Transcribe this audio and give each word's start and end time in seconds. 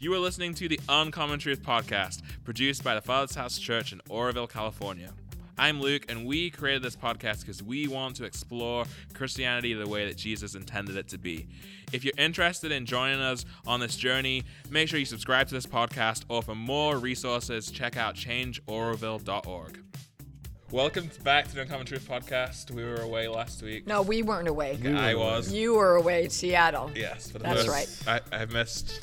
You 0.00 0.14
are 0.14 0.18
listening 0.20 0.54
to 0.54 0.68
the 0.68 0.78
Uncommon 0.88 1.40
Truth 1.40 1.64
podcast, 1.64 2.22
produced 2.44 2.84
by 2.84 2.94
the 2.94 3.00
Father's 3.00 3.34
House 3.34 3.58
Church 3.58 3.92
in 3.92 4.00
Oroville, 4.08 4.46
California. 4.46 5.10
I'm 5.58 5.80
Luke, 5.80 6.04
and 6.08 6.24
we 6.24 6.50
created 6.50 6.82
this 6.82 6.94
podcast 6.94 7.40
because 7.40 7.64
we 7.64 7.88
want 7.88 8.14
to 8.16 8.24
explore 8.24 8.84
Christianity 9.12 9.74
the 9.74 9.88
way 9.88 10.06
that 10.06 10.16
Jesus 10.16 10.54
intended 10.54 10.96
it 10.96 11.08
to 11.08 11.18
be. 11.18 11.48
If 11.92 12.04
you're 12.04 12.14
interested 12.16 12.70
in 12.70 12.86
joining 12.86 13.18
us 13.20 13.44
on 13.66 13.80
this 13.80 13.96
journey, 13.96 14.44
make 14.70 14.88
sure 14.88 15.00
you 15.00 15.04
subscribe 15.04 15.48
to 15.48 15.54
this 15.54 15.66
podcast, 15.66 16.26
or 16.28 16.42
for 16.42 16.54
more 16.54 16.98
resources, 16.98 17.68
check 17.68 17.96
out 17.96 18.14
changeoroville.org. 18.14 19.82
Welcome 20.70 21.10
back 21.24 21.48
to 21.48 21.56
the 21.56 21.62
Uncommon 21.62 21.86
Truth 21.86 22.08
podcast. 22.08 22.70
We 22.70 22.84
were 22.84 23.00
away 23.00 23.26
last 23.26 23.62
week. 23.64 23.88
No, 23.88 24.02
we 24.02 24.22
weren't 24.22 24.46
away. 24.46 24.78
I 24.94 25.16
was. 25.16 25.52
You 25.52 25.74
were 25.74 25.96
away 25.96 26.22
in 26.22 26.30
Seattle. 26.30 26.92
Yes, 26.94 27.32
for 27.32 27.38
the 27.38 27.44
That's 27.44 27.64
first- 27.64 28.06
I, 28.06 28.20
I 28.30 28.44
missed 28.44 29.00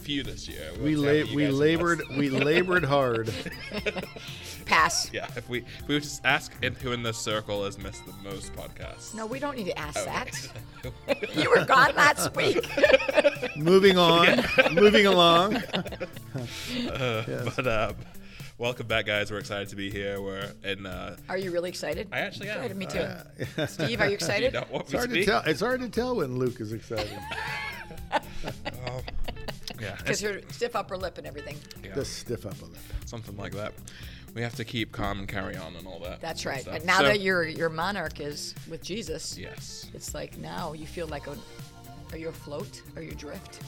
few 0.00 0.22
this 0.22 0.48
year. 0.48 0.70
We 0.82 0.96
won't 0.96 1.28
la- 1.28 1.34
we 1.34 1.48
labored 1.48 2.02
we 2.16 2.30
labored 2.50 2.84
hard. 2.84 3.32
Pass. 4.66 5.10
Yeah, 5.12 5.26
if 5.36 5.48
we 5.48 5.58
if 5.60 5.88
we 5.88 5.94
would 5.94 6.02
just 6.02 6.24
ask 6.24 6.52
in, 6.62 6.74
who 6.76 6.92
in 6.92 7.02
this 7.02 7.18
circle 7.18 7.64
has 7.64 7.78
missed 7.78 8.04
the 8.06 8.12
most 8.22 8.52
podcasts. 8.54 9.14
No, 9.14 9.26
we 9.26 9.38
don't 9.38 9.56
need 9.56 9.64
to 9.66 9.78
ask 9.78 9.98
Okay. 9.98 10.10
that. 11.12 11.34
you 11.36 11.50
were 11.50 11.64
gone 11.64 11.94
last 11.96 12.34
week. 12.36 12.64
Moving 13.56 13.98
on, 13.98 14.44
moving 14.72 15.06
along. 15.06 15.56
Uh, 15.56 17.50
But 17.56 17.66
um, 17.66 17.96
welcome 18.58 18.86
back, 18.86 19.06
guys. 19.06 19.30
We're 19.30 19.38
excited 19.38 19.68
to 19.70 19.76
be 19.76 19.90
here. 19.90 20.20
We're 20.20 20.52
in. 20.64 20.86
Uh, 20.86 21.16
Are 21.28 21.36
you 21.38 21.50
really 21.50 21.68
excited? 21.68 22.08
I 22.12 22.20
actually 22.20 22.48
am. 22.50 22.56
Excited, 22.58 22.76
me 22.76 22.86
too. 22.86 22.98
Uh, 23.62 23.66
Steve, 23.66 24.00
are 24.00 24.04
you 24.04 24.10
you 24.10 24.14
excited? 24.14 24.52
don't 24.52 24.68
It's 24.72 24.92
me 24.92 24.92
to 24.92 24.96
hard 24.98 25.10
to 25.10 25.24
tell. 25.24 25.42
It's 25.46 25.60
hard 25.60 25.80
to 25.80 25.88
tell 25.88 26.16
when 26.16 26.38
Luke 26.38 26.60
is 26.60 26.72
excited. 26.72 27.18
Yeah, 29.80 29.96
Because 29.96 30.22
it's- 30.22 30.42
her 30.46 30.52
stiff 30.52 30.76
upper 30.76 30.96
lip 30.96 31.18
and 31.18 31.26
everything. 31.26 31.56
yeah, 31.84 31.94
Just 31.94 32.18
stiff 32.18 32.44
upper 32.46 32.66
lip. 32.66 32.78
something 33.06 33.36
like 33.36 33.52
that. 33.52 33.72
We 34.34 34.42
have 34.42 34.54
to 34.56 34.64
keep 34.64 34.92
calm 34.92 35.18
and 35.18 35.26
carry 35.28 35.56
on 35.56 35.74
and 35.76 35.86
all 35.88 35.98
that. 36.00 36.20
That's 36.20 36.46
right. 36.46 36.60
stuff. 36.62 36.74
And 36.76 36.84
now 36.84 36.98
So- 36.98 37.04
that 37.06 37.20
your 37.20 37.46
your 37.46 37.68
monarch 37.68 38.20
is 38.20 38.54
with 38.68 38.82
Jesus, 38.82 39.36
yes, 39.38 39.86
it's 39.94 40.14
like 40.14 40.38
now 40.38 40.72
you 40.72 40.86
feel 40.86 41.06
like 41.08 41.26
a. 41.26 41.36
Are 42.12 42.18
you 42.18 42.28
afloat? 42.28 42.82
Are 42.96 43.02
you 43.02 43.12
adrift? 43.12 43.60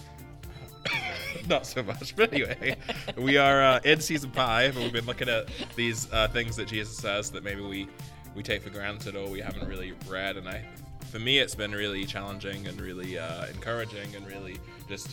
not 1.49 1.65
so 1.67 1.83
much. 1.83 2.15
But 2.17 2.33
anyway, 2.33 2.77
we 3.17 3.37
are 3.37 3.63
uh, 3.63 3.81
in 3.85 4.01
season 4.01 4.31
five, 4.33 4.75
and 4.75 4.85
we've 4.85 4.93
been 4.93 5.07
looking 5.07 5.29
at 5.29 5.49
these 5.77 6.11
uh, 6.13 6.29
things 6.29 6.57
that 6.57 6.69
Jesus 6.69 6.97
says 6.97 7.31
that 7.31 7.45
maybe 7.45 7.61
we 7.63 7.89
we 8.35 8.43
take 8.43 8.63
for 8.63 8.71
granted 8.71 9.15
or 9.15 9.29
we 9.29 9.41
haven't 9.41 9.69
really 9.69 9.93
read. 10.09 10.37
And 10.37 10.49
I, 10.49 10.65
for 11.11 11.19
me, 11.19 11.39
it's 11.39 11.55
been 11.55 11.73
really 11.73 12.05
challenging 12.05 12.67
and 12.67 12.81
really 12.81 13.19
uh, 13.19 13.47
encouraging 13.47 14.15
and 14.17 14.27
really 14.27 14.59
just 14.89 15.11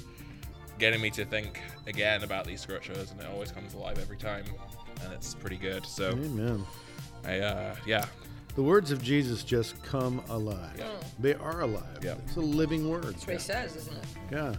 getting 0.79 1.01
me 1.01 1.09
to 1.11 1.25
think 1.25 1.61
again 1.87 2.23
about 2.23 2.45
these 2.45 2.61
scriptures, 2.61 3.11
and 3.11 3.19
it 3.21 3.27
always 3.27 3.51
comes 3.51 3.73
alive 3.73 3.99
every 3.99 4.17
time, 4.17 4.45
and 5.03 5.13
it's 5.13 5.35
pretty 5.35 5.57
good. 5.57 5.85
So 5.85 6.09
Amen. 6.11 6.63
I, 7.25 7.39
uh, 7.39 7.75
yeah, 7.85 8.05
The 8.55 8.63
words 8.63 8.91
of 8.91 9.03
Jesus 9.03 9.43
just 9.43 9.81
come 9.83 10.21
alive. 10.29 10.75
Yeah. 10.77 10.89
They 11.19 11.33
are 11.35 11.61
alive. 11.61 11.99
Yeah. 12.01 12.15
It's 12.25 12.37
a 12.37 12.41
living 12.41 12.89
word. 12.89 13.03
That's 13.03 13.27
what 13.27 13.33
he 13.35 13.39
says, 13.41 13.75
isn't 13.75 13.95
it? 13.97 14.03
Yeah. 14.31 14.55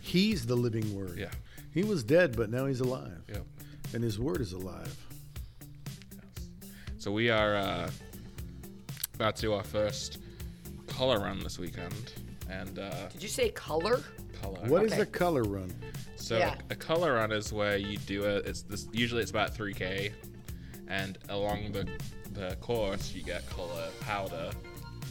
He's 0.00 0.46
the 0.46 0.54
living 0.54 0.94
word. 0.96 1.18
Yeah. 1.18 1.30
He 1.72 1.82
was 1.82 2.04
dead, 2.04 2.36
but 2.36 2.50
now 2.50 2.66
he's 2.66 2.80
alive. 2.80 3.22
yeah. 3.28 3.38
And 3.92 4.02
his 4.04 4.18
word 4.18 4.40
is 4.40 4.52
alive. 4.52 4.94
So 6.98 7.10
we 7.12 7.30
are 7.30 7.56
uh, 7.56 7.90
about 9.14 9.36
to 9.36 9.42
do 9.42 9.52
our 9.54 9.62
first 9.64 10.18
color 10.86 11.20
run 11.20 11.40
this 11.40 11.58
weekend, 11.58 12.12
and 12.50 12.78
uh, 12.78 13.08
Did 13.08 13.22
you 13.22 13.28
say 13.28 13.50
color? 13.50 14.00
Color. 14.54 14.68
What 14.68 14.84
is 14.84 14.92
Okay. 14.92 15.02
a 15.02 15.06
color 15.06 15.42
run? 15.42 15.72
So 16.16 16.38
Yeah. 16.38 16.54
a, 16.70 16.72
a 16.72 16.76
color 16.76 17.14
run 17.14 17.32
is 17.32 17.52
where 17.52 17.76
you 17.76 17.98
do 17.98 18.24
it. 18.24 18.46
It's 18.46 18.62
this 18.62 18.88
usually 18.92 19.22
it's 19.22 19.30
about 19.30 19.54
3k, 19.54 20.12
and 20.88 21.18
along 21.28 21.72
the 21.72 21.88
the 22.32 22.56
course 22.60 23.12
you 23.14 23.22
get 23.22 23.48
color 23.48 23.88
powder. 24.00 24.50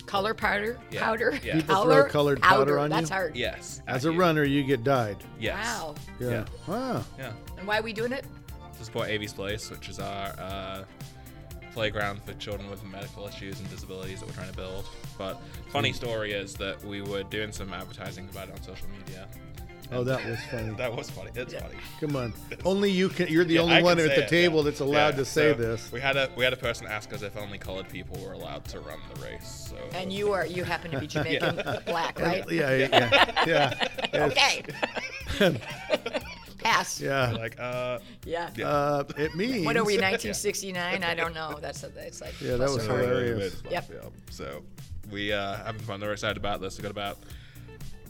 Color 0.06 0.36
powder? 0.36 0.78
Yeah. 0.92 1.04
Powder? 1.04 1.40
Yeah. 1.44 1.56
People 1.56 1.84
throw 1.84 2.06
colored 2.06 2.40
powder 2.42 2.78
on 2.78 2.92
That's 2.92 3.10
you? 3.10 3.16
hard. 3.16 3.36
Yes. 3.36 3.82
As 3.88 4.06
a 4.06 4.12
you. 4.12 4.20
runner, 4.20 4.44
you 4.44 4.64
get 4.64 4.84
dyed. 4.84 5.18
Yes. 5.40 5.66
Wow. 5.66 5.96
Yeah. 6.20 6.30
Yeah. 6.30 6.46
Wow. 6.68 7.04
Yeah. 7.18 7.32
And 7.58 7.68
why 7.68 7.80
are 7.80 7.82
we 7.82 7.92
doing 7.94 8.12
it? 8.12 8.26
To 8.78 8.84
support 8.86 9.10
AV's 9.10 9.34
Place, 9.34 9.72
which 9.72 9.90
is 9.90 10.00
our 10.00 10.36
uh, 10.38 10.84
playground 11.80 12.24
for 12.24 12.34
children 12.36 12.70
with 12.72 12.84
medical 12.86 13.28
issues 13.28 13.60
and 13.60 13.70
disabilities 13.70 14.22
that 14.22 14.28
we're 14.28 14.34
trying 14.34 14.50
to 14.50 14.56
build. 14.56 14.86
But 15.18 15.40
funny 15.70 15.90
Hmm. 15.92 15.96
story 15.98 16.32
is 16.32 16.54
that 16.56 16.84
we 16.86 17.02
were 17.02 17.24
doing 17.24 17.52
some 17.52 17.72
advertising 17.74 18.28
about 18.32 18.48
it 18.48 18.54
on 18.56 18.64
social 18.64 18.88
media. 18.98 19.28
Oh, 19.92 20.04
that 20.04 20.26
was 20.26 20.40
funny. 20.52 20.74
That 20.78 20.96
was 20.96 21.10
funny. 21.12 21.30
It's 21.36 21.54
Yeah. 21.54 21.60
funny. 21.62 21.76
Come 22.00 22.16
on. 22.16 22.34
Only 22.66 22.90
you 22.90 23.10
can. 23.10 23.28
You're 23.28 23.44
the 23.44 23.56
Yeah, 23.56 23.62
only 23.62 23.76
I 23.76 23.82
one 23.84 24.00
at 24.00 24.08
say 24.08 24.16
the 24.16 24.24
it, 24.24 24.30
table 24.30 24.58
yeah. 24.60 24.64
that's 24.64 24.80
allowed 24.80 25.14
Yeah, 25.14 25.18
to 25.18 25.26
say 25.26 25.52
so 25.52 25.58
this. 25.58 25.92
We 25.92 26.00
had 26.00 26.16
a 26.18 26.30
we 26.38 26.44
had 26.44 26.54
a 26.54 26.58
person 26.58 26.88
ask 26.88 27.14
us 27.14 27.22
if 27.22 27.38
only 27.38 27.58
colored 27.60 27.88
people 27.90 28.18
were 28.26 28.34
allowed 28.34 28.66
to 28.70 28.80
run 28.80 28.98
the 29.14 29.22
race. 29.22 29.68
So 29.70 29.76
And 29.94 30.12
you 30.12 30.32
are 30.32 30.46
you 30.46 30.64
happen 30.64 30.90
to 30.92 31.00
be 31.00 31.08
Jamaican 31.16 31.60
black, 31.86 32.20
right? 32.20 32.44
Yeah, 32.50 32.74
yeah, 32.76 32.88
yeah. 33.46 33.74
yeah. 34.14 34.24
Okay. 34.28 34.64
Pass. 36.66 37.00
Yeah. 37.00 37.32
like 37.32 37.60
uh 37.60 38.00
Yeah. 38.26 38.50
Yeah. 38.56 38.68
Uh, 38.68 39.04
it 39.18 39.36
means. 39.36 39.66
What 39.66 39.78
are 39.78 39.84
we, 39.84 39.98
1969? 39.98 41.04
I 41.04 41.14
don't 41.14 41.34
know. 41.34 41.60
That's 41.62 41.84
a, 41.84 41.92
it's 41.98 42.22
like. 42.22 42.40
Yeah, 42.42 42.58
that 42.58 42.70
was 42.70 42.86
plus 42.86 42.88
hilarious. 42.88 43.62
Yep. 43.70 43.92
Yeah. 43.94 44.10
So 44.32 44.64
we 45.12 45.32
uh 45.32 45.58
having 45.58 45.82
fun. 45.82 46.00
They're 46.00 46.14
excited 46.14 46.38
about 46.38 46.62
this. 46.62 46.78
We 46.78 46.82
got 46.82 46.92
about 46.92 47.18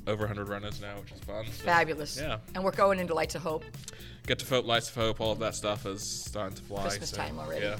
over 0.08 0.22
100 0.22 0.48
runners 0.48 0.82
now, 0.82 0.96
which 1.00 1.12
is 1.12 1.20
fun. 1.20 1.46
So, 1.48 1.66
Fabulous. 1.66 2.18
Yeah. 2.18 2.38
And 2.54 2.64
we're 2.64 2.72
going 2.72 3.00
into 3.00 3.14
Lights 3.14 3.36
of 3.36 3.42
Hope. 3.42 3.66
Get 4.28 4.40
to 4.40 4.46
vote, 4.46 4.66
lights 4.66 4.90
of 4.90 4.96
hope. 4.96 5.20
All 5.22 5.32
of 5.32 5.40
that 5.40 5.56
stuff 5.56 5.86
is 5.86 6.02
starting 6.04 6.56
to 6.56 6.64
fly. 6.64 6.84
Christmas 6.84 7.10
so, 7.10 7.18
time 7.18 7.40
already. 7.40 7.66
Yeah. 7.66 7.78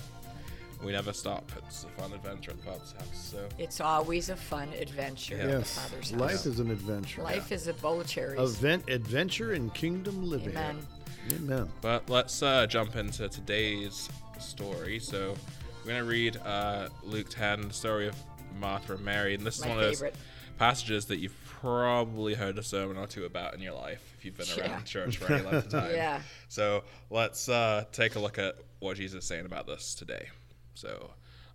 We 0.86 0.92
never 0.92 1.14
stop. 1.14 1.52
It's 1.58 1.84
a 1.84 1.88
fun 2.00 2.14
adventure 2.14 2.52
at 2.52 2.58
the 2.58 2.64
Father's 2.64 2.92
house. 2.92 3.08
So 3.14 3.50
It's 3.58 3.82
always 3.82 4.30
a 4.30 4.36
fun 4.36 4.70
adventure 4.80 5.36
at 5.36 5.48
the 5.48 5.58
Yes. 5.58 5.80
Father's 5.80 6.12
house. 6.12 6.20
Life 6.20 6.46
is 6.46 6.60
an 6.60 6.70
adventure. 6.70 7.24
Life 7.24 7.52
is 7.52 7.68
a 7.68 7.74
bowl 7.74 8.02
of 8.02 8.08
cherries. 8.08 8.40
Event, 8.40 8.88
adventure, 8.88 9.54
and 9.54 9.74
kingdom 9.74 10.30
living. 10.30 10.50
Amen. 10.56 10.86
Amen. 11.34 11.70
But 11.82 12.08
let's 12.08 12.44
uh, 12.44 12.68
jump 12.68 12.96
into 12.96 13.28
today's 13.30 14.08
story. 14.40 15.00
So 15.00 15.36
we're 15.84 15.92
going 15.94 16.04
to 16.04 16.10
read 16.10 16.38
uh, 16.46 16.90
Luke 17.04 17.30
10, 17.32 17.70
the 17.70 17.74
story 17.74 18.08
of 18.08 18.16
Martha 18.60 18.94
and 18.94 19.04
Mary. 19.04 19.34
And 19.34 19.44
this 19.44 19.62
My 19.62 19.66
is 19.68 19.70
one 19.76 19.84
of 19.84 20.00
those 20.00 20.12
passages 20.60 21.06
that 21.06 21.18
you've 21.18 21.36
probably 21.62 22.36
heard 22.36 22.60
a 22.60 22.64
sermon 22.64 22.96
or 22.98 23.08
two 23.08 23.26
about 23.26 23.56
in 23.56 23.60
your 23.62 23.74
life 23.74 24.14
if 24.20 24.24
you've 24.24 24.38
been 24.38 24.46
Yeah. 24.56 24.70
around 24.72 24.86
church 24.86 25.18
for 25.18 25.34
any 25.34 25.42
length 25.44 25.66
of 25.66 25.72
time. 25.82 25.92
Yeah. 25.96 26.22
So 26.48 26.84
let's 27.10 27.50
uh, 27.50 27.86
take 27.92 28.14
a 28.16 28.20
look 28.20 28.38
at 28.38 28.56
what 28.80 28.98
Jesus 28.98 29.24
is 29.24 29.28
saying 29.28 29.48
about 29.48 29.66
this 29.66 29.96
today. 29.96 30.28
So 30.76 31.12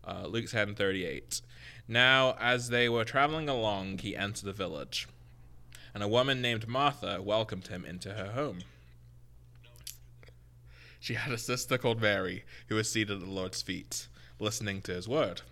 uh, 0.07 0.27
Luke 0.27 0.49
10, 0.49 0.75
38. 0.75 1.41
Now, 1.87 2.37
as 2.41 2.69
they 2.69 2.89
were 2.89 3.05
traveling 3.05 3.49
along, 3.49 3.99
he 3.99 4.17
entered 4.17 4.45
the 4.45 4.53
village, 4.53 5.09
and 5.95 6.03
a 6.03 6.09
woman 6.09 6.41
named 6.41 6.69
Martha 6.69 7.21
welcomed 7.23 7.69
him 7.69 7.85
into 7.85 8.15
her 8.15 8.33
home. 8.33 8.61
She 11.01 11.15
had 11.15 11.33
a 11.33 11.39
sister 11.39 11.79
called 11.79 12.01
Mary 12.01 12.45
who 12.69 12.75
was 12.75 12.91
seated 12.91 13.15
at 13.15 13.21
the 13.21 13.31
Lord's 13.31 13.63
feet, 13.63 14.07
listening 14.39 14.83
to 14.83 14.93
his 14.93 15.09
word. 15.09 15.43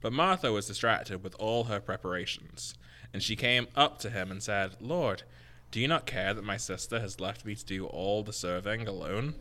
But 0.00 0.12
Martha 0.12 0.52
was 0.52 0.66
distracted 0.66 1.22
with 1.24 1.34
all 1.38 1.64
her 1.64 1.80
preparations, 1.80 2.74
and 3.12 3.22
she 3.22 3.34
came 3.36 3.66
up 3.74 3.98
to 4.00 4.10
him 4.10 4.30
and 4.30 4.42
said, 4.42 4.76
Lord, 4.80 5.24
do 5.70 5.80
you 5.80 5.88
not 5.88 6.06
care 6.06 6.32
that 6.32 6.44
my 6.44 6.56
sister 6.56 7.00
has 7.00 7.20
left 7.20 7.44
me 7.44 7.54
to 7.54 7.64
do 7.64 7.86
all 7.86 8.22
the 8.22 8.32
serving 8.32 8.86
alone? 8.86 9.34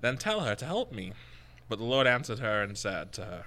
Then 0.00 0.16
tell 0.16 0.40
her 0.40 0.54
to 0.54 0.64
help 0.64 0.92
me. 0.92 1.12
But 1.68 1.78
the 1.78 1.84
Lord 1.84 2.06
answered 2.06 2.38
her 2.38 2.62
and 2.62 2.76
said 2.76 3.12
to 3.14 3.24
her, 3.24 3.44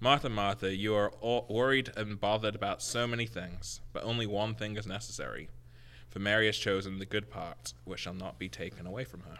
Martha, 0.00 0.28
Martha, 0.28 0.74
you 0.74 0.94
are 0.94 1.10
all 1.20 1.46
worried 1.48 1.90
and 1.96 2.20
bothered 2.20 2.54
about 2.54 2.82
so 2.82 3.06
many 3.06 3.26
things, 3.26 3.80
but 3.92 4.02
only 4.04 4.26
one 4.26 4.54
thing 4.54 4.76
is 4.76 4.86
necessary. 4.86 5.48
For 6.08 6.18
Mary 6.18 6.46
has 6.46 6.56
chosen 6.56 6.98
the 6.98 7.06
good 7.06 7.30
part, 7.30 7.72
which 7.84 8.00
shall 8.00 8.14
not 8.14 8.38
be 8.38 8.48
taken 8.48 8.86
away 8.86 9.04
from 9.04 9.20
her. 9.22 9.38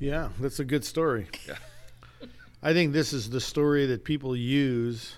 Yeah, 0.00 0.28
that's 0.38 0.60
a 0.60 0.64
good 0.64 0.84
story. 0.84 1.26
Yeah. 1.46 1.56
I 2.62 2.72
think 2.72 2.92
this 2.92 3.12
is 3.12 3.30
the 3.30 3.40
story 3.40 3.86
that 3.86 4.04
people 4.04 4.36
use 4.36 5.16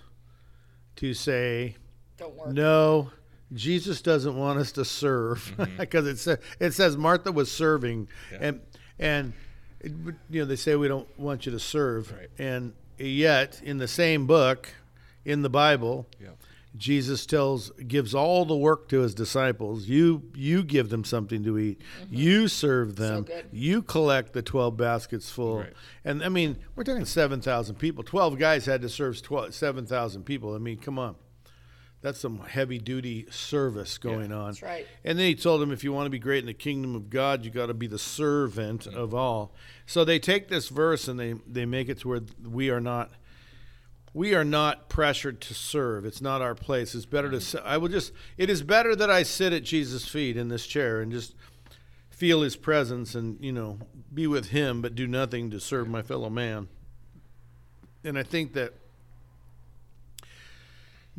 to 0.97 1.15
say, 1.15 1.77
Don't 2.17 2.35
worry. 2.35 2.53
no, 2.53 3.11
Jesus 3.53 4.01
doesn't 4.03 4.37
want 4.37 4.59
us 4.59 4.73
to 4.73 4.85
serve 4.85 5.55
mm-hmm. 5.59 5.77
because 5.79 6.07
it 6.07 6.19
says 6.19 6.39
it 6.59 6.73
says 6.73 6.97
Martha 6.97 7.33
was 7.33 7.51
serving, 7.51 8.09
Yeah. 8.33 8.39
and 8.41 8.61
and 8.99 9.33
it, 9.81 9.93
you 10.31 10.41
know 10.41 10.45
they 10.45 10.57
say 10.57 10.77
we 10.77 10.89
don't 10.89 11.09
want 11.19 11.47
you 11.47 11.53
to 11.53 11.61
serve, 11.61 12.13
Right. 12.13 12.29
and 12.39 12.73
yet 12.99 13.61
in 13.65 13.79
the 13.79 13.89
same 13.89 14.27
book, 14.27 14.75
in 15.25 15.43
the 15.43 15.51
Bible, 15.51 16.07
Yeah. 16.21 16.29
Jesus 16.77 17.27
tells 17.27 17.71
gives 17.89 18.15
all 18.15 18.45
the 18.45 18.57
work 18.57 18.89
to 18.91 19.01
his 19.01 19.13
disciples. 19.13 19.89
You 19.89 20.23
you 20.37 20.63
give 20.63 20.89
them 20.89 21.03
something 21.03 21.43
to 21.43 21.59
eat. 21.59 21.81
Mm-hmm. 22.05 22.15
You 22.15 22.47
serve 22.47 22.95
them. 22.95 23.25
good. 23.25 23.47
you 23.51 23.83
collect 23.83 24.35
the 24.35 24.43
12 24.43 24.77
baskets 24.77 25.29
full. 25.31 25.59
Right. 25.59 25.73
And 26.05 26.23
I 26.23 26.29
mean, 26.29 26.59
we're 26.77 26.85
talking 26.85 27.05
7,000 27.05 27.75
people. 27.75 28.05
12 28.05 28.39
guys 28.39 28.67
had 28.67 28.83
to 28.83 28.89
serve 28.89 29.21
12, 29.21 29.53
7,000 29.53 30.23
people. 30.23 30.55
I 30.55 30.59
mean, 30.59 30.77
come 30.79 30.97
on. 30.97 31.17
That's 32.03 32.19
some 32.19 32.39
heavy 32.39 32.79
duty 32.79 33.27
service 33.31 33.99
going 33.99 34.33
on. 34.33 34.47
That's 34.47 34.63
right. 34.63 34.87
And 35.05 35.19
then 35.19 35.27
he 35.27 35.35
told 35.35 35.61
them, 35.61 35.71
if 35.71 35.85
you 35.85 35.93
want 35.93 36.07
to 36.07 36.11
be 36.11 36.19
great 36.19 36.39
in 36.39 36.47
the 36.47 36.55
kingdom 36.55 36.95
of 36.95 37.11
God, 37.11 37.45
you 37.45 37.51
got 37.51 37.67
to 37.67 37.75
be 37.75 37.87
the 37.87 37.99
servant 37.99 38.87
mm-hmm. 38.87 38.97
of 38.97 39.15
all. 39.15 39.53
So 39.87 40.05
they 40.05 40.19
take 40.19 40.49
this 40.49 40.69
verse 40.69 41.09
and 41.09 41.21
they 41.21 41.35
they 41.47 41.67
make 41.67 41.89
it 41.89 41.99
to 42.01 42.09
where 42.09 42.21
we 42.43 42.71
are 42.71 42.81
not 42.81 43.11
we 44.15 44.35
are 44.35 44.45
not 44.45 44.89
pressured 44.89 45.41
to 45.43 45.55
serve. 45.55 46.05
It's 46.05 46.21
not 46.21 46.43
our 46.43 46.55
place. 46.55 46.95
It's 46.95 47.07
better 47.07 47.31
to. 47.31 47.37
Mm-hmm. 47.37 47.67
I 47.67 47.77
will 47.77 47.89
just. 47.89 48.13
It 48.39 48.49
is 48.49 48.63
better 48.63 48.97
that 48.97 49.11
I 49.11 49.23
sit 49.23 49.53
at 49.53 49.63
Jesus' 49.63 50.09
feet 50.09 50.37
in 50.37 50.49
this 50.49 50.67
chair 50.67 51.01
and 51.01 51.13
just 51.13 51.35
feel 52.09 52.41
His 52.41 52.57
presence 52.57 53.15
and 53.15 53.39
you 53.41 53.53
know 53.53 53.79
be 54.13 54.27
with 54.27 54.49
Him, 54.49 54.81
but 54.81 54.95
do 54.95 55.07
nothing 55.07 55.51
to 55.51 55.61
serve 55.61 55.89
my 55.89 56.03
fellow 56.03 56.31
man. 56.31 56.69
And 58.03 58.19
I 58.19 58.23
think 58.23 58.55
that 58.55 58.73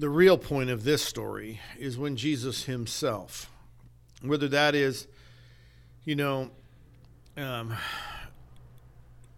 the 0.01 0.09
real 0.09 0.37
point 0.37 0.69
of 0.69 0.83
this 0.83 1.03
story 1.03 1.59
is 1.77 1.97
when 1.97 2.15
Jesus 2.15 2.65
Himself, 2.65 3.49
whether 4.21 4.47
that 4.47 4.73
is, 4.73 5.07
you 6.03 6.15
know, 6.15 6.49
um, 7.37 7.75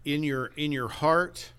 in 0.04 0.22
your 0.22 0.46
in 0.56 0.72
your 0.72 0.88
heart 0.88 1.52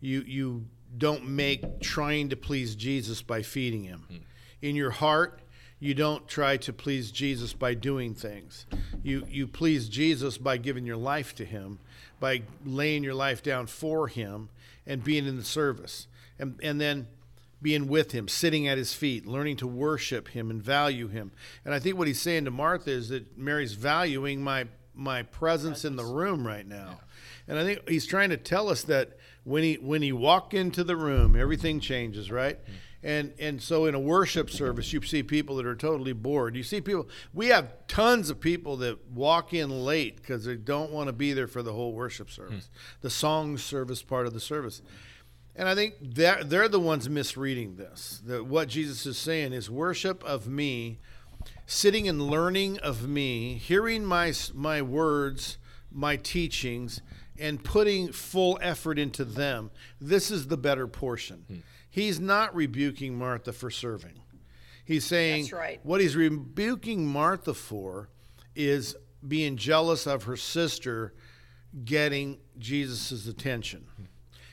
you 0.00 0.22
you 0.26 0.64
don't 0.96 1.26
make 1.26 1.80
trying 1.80 2.28
to 2.28 2.36
please 2.36 2.76
Jesus 2.76 3.22
by 3.22 3.42
feeding 3.42 3.84
him. 3.84 4.06
In 4.62 4.76
your 4.76 4.90
heart, 4.90 5.40
you 5.78 5.94
don't 5.94 6.26
try 6.28 6.56
to 6.58 6.72
please 6.72 7.10
Jesus 7.10 7.52
by 7.52 7.74
doing 7.74 8.14
things. 8.14 8.66
You 9.02 9.26
you 9.28 9.46
please 9.46 9.88
Jesus 9.88 10.38
by 10.38 10.58
giving 10.58 10.86
your 10.86 10.96
life 10.96 11.34
to 11.36 11.44
him, 11.44 11.78
by 12.20 12.42
laying 12.64 13.02
your 13.02 13.14
life 13.14 13.42
down 13.42 13.66
for 13.66 14.08
him 14.08 14.48
and 14.86 15.02
being 15.02 15.26
in 15.26 15.36
the 15.36 15.44
service. 15.44 16.06
And 16.38 16.58
and 16.62 16.80
then 16.80 17.08
being 17.62 17.88
with 17.88 18.12
him, 18.12 18.28
sitting 18.28 18.68
at 18.68 18.78
his 18.78 18.94
feet, 18.94 19.26
learning 19.26 19.56
to 19.56 19.66
worship 19.66 20.28
him 20.28 20.50
and 20.50 20.62
value 20.62 21.08
him. 21.08 21.32
And 21.64 21.74
I 21.74 21.78
think 21.78 21.96
what 21.96 22.06
he's 22.06 22.20
saying 22.20 22.44
to 22.44 22.50
Martha 22.50 22.90
is 22.90 23.08
that 23.08 23.38
Mary's 23.38 23.72
valuing 23.72 24.42
my 24.42 24.66
my 24.96 25.22
presence, 25.22 25.84
in 25.84 25.96
the 25.96 26.04
room 26.04 26.46
right 26.46 26.66
now. 26.66 27.00
And 27.46 27.58
I 27.58 27.64
think 27.64 27.88
he's 27.88 28.06
trying 28.06 28.30
to 28.30 28.36
tell 28.36 28.68
us 28.68 28.82
that 28.84 29.18
when 29.44 29.62
he 29.62 29.74
when 29.74 30.02
he 30.02 30.12
walk 30.12 30.54
into 30.54 30.82
the 30.82 30.96
room, 30.96 31.36
everything 31.36 31.80
changes, 31.80 32.30
right? 32.30 32.58
Mm. 32.58 32.72
And 33.02 33.32
and 33.38 33.62
so 33.62 33.84
in 33.86 33.94
a 33.94 34.00
worship 34.00 34.50
service, 34.50 34.92
you 34.92 35.00
see 35.02 35.22
people 35.22 35.56
that 35.56 35.66
are 35.66 35.76
totally 35.76 36.12
bored. 36.12 36.56
You 36.56 36.62
see 36.62 36.80
people. 36.80 37.08
We 37.32 37.48
have 37.48 37.86
tons 37.86 38.30
of 38.30 38.40
people 38.40 38.78
that 38.78 39.10
walk 39.10 39.54
in 39.54 39.70
late 39.84 40.16
because 40.16 40.44
they 40.44 40.56
don't 40.56 40.90
want 40.90 41.08
to 41.08 41.12
be 41.12 41.32
there 41.32 41.46
for 41.46 41.62
the 41.62 41.72
whole 41.72 41.92
worship 41.92 42.28
hmm. 42.28 42.34
service, 42.34 42.70
the 43.02 43.10
song 43.10 43.58
service 43.58 44.02
part 44.02 44.26
of 44.26 44.32
the 44.32 44.40
service. 44.40 44.82
And 45.56 45.68
I 45.68 45.74
think 45.74 45.94
they're, 46.00 46.44
they're 46.44 46.68
the 46.68 46.78
ones 46.78 47.08
misreading 47.08 47.76
this. 47.76 48.20
That 48.26 48.46
what 48.46 48.68
Jesus 48.68 49.06
is 49.06 49.16
saying 49.16 49.54
is 49.54 49.70
worship 49.70 50.22
of 50.22 50.46
me, 50.46 50.98
sitting 51.64 52.06
and 52.06 52.20
learning 52.20 52.78
of 52.78 53.08
me, 53.08 53.54
hearing 53.54 54.04
my 54.04 54.34
my 54.54 54.82
words, 54.82 55.56
my 55.90 56.16
teachings, 56.16 57.00
and 57.38 57.64
putting 57.64 58.12
full 58.12 58.58
effort 58.60 58.98
into 58.98 59.24
them. 59.24 59.70
This 59.98 60.30
is 60.30 60.48
the 60.48 60.58
better 60.58 60.86
portion. 60.86 61.44
Hmm. 61.48 61.56
He's 61.88 62.20
not 62.20 62.54
rebuking 62.54 63.16
Martha 63.16 63.54
for 63.54 63.70
serving. 63.70 64.20
He's 64.84 65.06
saying 65.06 65.48
right. 65.52 65.80
what 65.82 66.02
he's 66.02 66.14
rebuking 66.14 67.06
Martha 67.06 67.54
for 67.54 68.10
is 68.54 68.94
being 69.26 69.56
jealous 69.56 70.06
of 70.06 70.24
her 70.24 70.36
sister 70.36 71.14
getting 71.84 72.38
Jesus' 72.58 73.26
attention. 73.26 73.86
Hmm. 73.96 74.04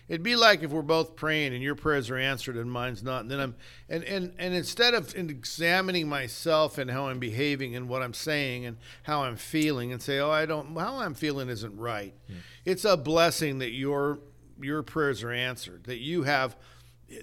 It'd 0.10 0.22
be 0.24 0.36
like 0.36 0.64
if 0.64 0.72
we're 0.72 0.82
both 0.82 1.16
praying 1.16 1.54
and 1.54 1.64
your 1.64 1.76
prayers 1.76 2.10
are 2.10 2.18
answered 2.18 2.58
and 2.58 2.70
mine's 2.70 3.02
not. 3.04 3.22
And 3.22 3.32
then 3.32 3.40
I'm 3.40 3.56
and 3.88 4.04
and 4.04 4.34
and 4.38 4.54
instead 4.54 4.94
of 4.94 5.16
examining 5.16 6.10
myself 6.10 6.78
and 6.78 6.92
how 6.92 7.08
I'm 7.08 7.20
behaving 7.20 7.76
and 7.76 7.88
what 7.88 8.02
I'm 8.02 8.14
saying 8.14 8.66
and 8.66 8.78
how 9.04 9.24
I'm 9.24 9.38
feeling 9.38 9.92
and 9.94 10.02
say, 10.02 10.20
"Oh, 10.20 10.30
I 10.30 10.46
don't 10.46 10.78
how 10.78 10.98
I'm 10.98 11.14
feeling 11.14 11.50
isn't 11.50 11.78
right." 11.78 12.14
Hmm. 12.28 12.34
It's 12.66 12.86
a 12.86 12.98
blessing 12.98 13.60
that 13.60 13.72
your 13.72 14.20
your 14.62 14.84
prayers 14.84 15.24
are 15.24 15.32
answered. 15.32 15.86
That 15.86 16.00
you 16.00 16.24
have 16.24 16.58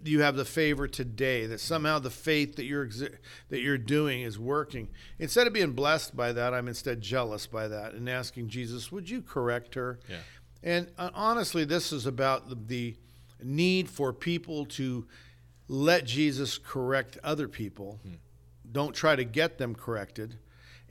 you 0.04 0.20
have 0.22 0.36
the 0.36 0.44
favor 0.44 0.86
today 0.86 1.46
that 1.46 1.58
somehow 1.58 1.98
the 1.98 2.10
faith 2.10 2.56
that 2.56 2.64
you're 2.64 2.88
that 3.48 3.60
you're 3.60 3.78
doing 3.78 4.22
is 4.22 4.38
working 4.38 4.88
instead 5.18 5.46
of 5.48 5.52
being 5.52 5.72
blessed 5.72 6.14
by 6.14 6.32
that 6.32 6.54
i'm 6.54 6.68
instead 6.68 7.00
jealous 7.00 7.48
by 7.48 7.66
that 7.66 7.94
and 7.94 8.08
asking 8.08 8.48
jesus 8.48 8.92
would 8.92 9.10
you 9.10 9.20
correct 9.20 9.74
her 9.74 9.98
Yeah. 10.08 10.18
And 10.62 10.88
uh, 10.98 11.10
honestly 11.14 11.64
this 11.64 11.92
is 11.92 12.06
about 12.06 12.48
the, 12.48 12.54
the 12.54 12.96
need 13.42 13.88
for 13.88 14.12
people 14.12 14.66
to 14.66 15.06
let 15.68 16.04
jesus 16.04 16.58
correct 16.58 17.16
other 17.22 17.46
people. 17.48 18.00
Don't 18.72 18.94
try 18.94 19.16
to 19.16 19.24
get 19.24 19.58
them 19.58 19.74
corrected. 19.74 20.36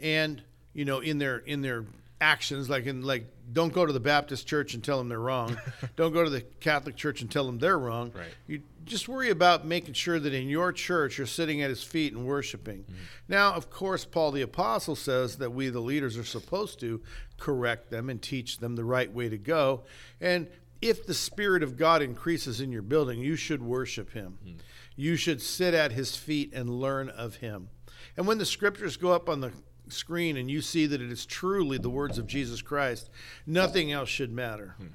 And 0.02 0.42
you 0.74 0.86
know 0.86 1.00
in 1.00 1.18
their 1.18 1.38
in 1.38 1.62
their 1.62 1.86
actions 2.22 2.70
like 2.70 2.86
in 2.86 3.02
like 3.02 3.26
don't 3.52 3.74
go 3.74 3.86
to 3.86 3.94
the 3.94 4.00
baptist 4.00 4.46
church 4.46 4.74
and 4.74 4.84
tell 4.84 4.98
them 4.98 5.10
they're 5.10 5.20
wrong. 5.20 5.58
Don't 5.96 6.14
go 6.14 6.24
to 6.24 6.30
the 6.30 6.42
catholic 6.42 6.96
church 6.96 7.22
and 7.22 7.32
tell 7.32 7.46
them 7.46 7.58
they're 7.58 7.80
wrong. 7.80 8.12
Right. 8.14 8.28
you 8.46 8.62
just 8.86 9.08
worry 9.08 9.30
about 9.30 9.66
making 9.66 9.94
sure 9.94 10.20
that 10.20 10.34
in 10.34 10.50
your 10.50 10.72
church 10.72 11.18
you're 11.18 11.28
sitting 11.28 11.62
at 11.62 11.70
his 11.70 11.82
feet 11.82 12.14
and 12.14 12.26
worshiping. 12.26 12.80
Mm-hmm. 12.84 12.94
Now 13.28 13.54
of 13.54 13.70
course 13.70 14.06
paul 14.06 14.32
the 14.32 14.42
apostle 14.42 14.96
says 14.96 15.38
that 15.38 15.52
we 15.52 15.70
the 15.70 15.80
leaders 15.80 16.18
are 16.18 16.24
supposed 16.24 16.80
to 16.82 17.02
correct 17.38 17.90
them 17.90 18.10
and 18.10 18.22
teach 18.22 18.60
them 18.60 18.76
the 18.76 18.86
right 18.86 19.12
way 19.12 19.30
to 19.30 19.38
go. 19.38 19.84
And 20.20 20.48
if 20.82 21.06
the 21.06 21.14
spirit 21.14 21.64
of 21.64 21.78
god 21.78 22.02
increases 22.02 22.62
in 22.62 22.72
your 22.72 22.82
building 22.82 23.20
you 23.20 23.36
should 23.36 23.64
worship 23.64 24.12
him. 24.12 24.38
Hmm. 24.44 24.52
You 24.96 25.16
should 25.16 25.42
sit 25.42 25.74
at 25.74 25.94
his 25.94 26.18
feet 26.18 26.54
and 26.54 26.70
learn 26.70 27.10
of 27.10 27.38
him. 27.38 27.70
And 28.18 28.28
when 28.28 28.38
the 28.38 28.46
scriptures 28.46 28.98
go 28.98 29.14
up 29.14 29.30
on 29.30 29.40
the 29.40 29.54
screen 29.94 30.38
and 30.38 30.50
you 30.50 30.62
see 30.62 30.86
that 30.86 31.02
it 31.02 31.12
is 31.12 31.26
truly 31.26 31.78
the 31.78 31.90
words 31.90 32.18
of 32.18 32.28
Jesus 32.28 32.62
Christ, 32.62 33.10
nothing 33.46 33.92
else 33.92 34.10
should 34.10 34.32
matter. 34.32 34.76
Hmm. 34.78 34.88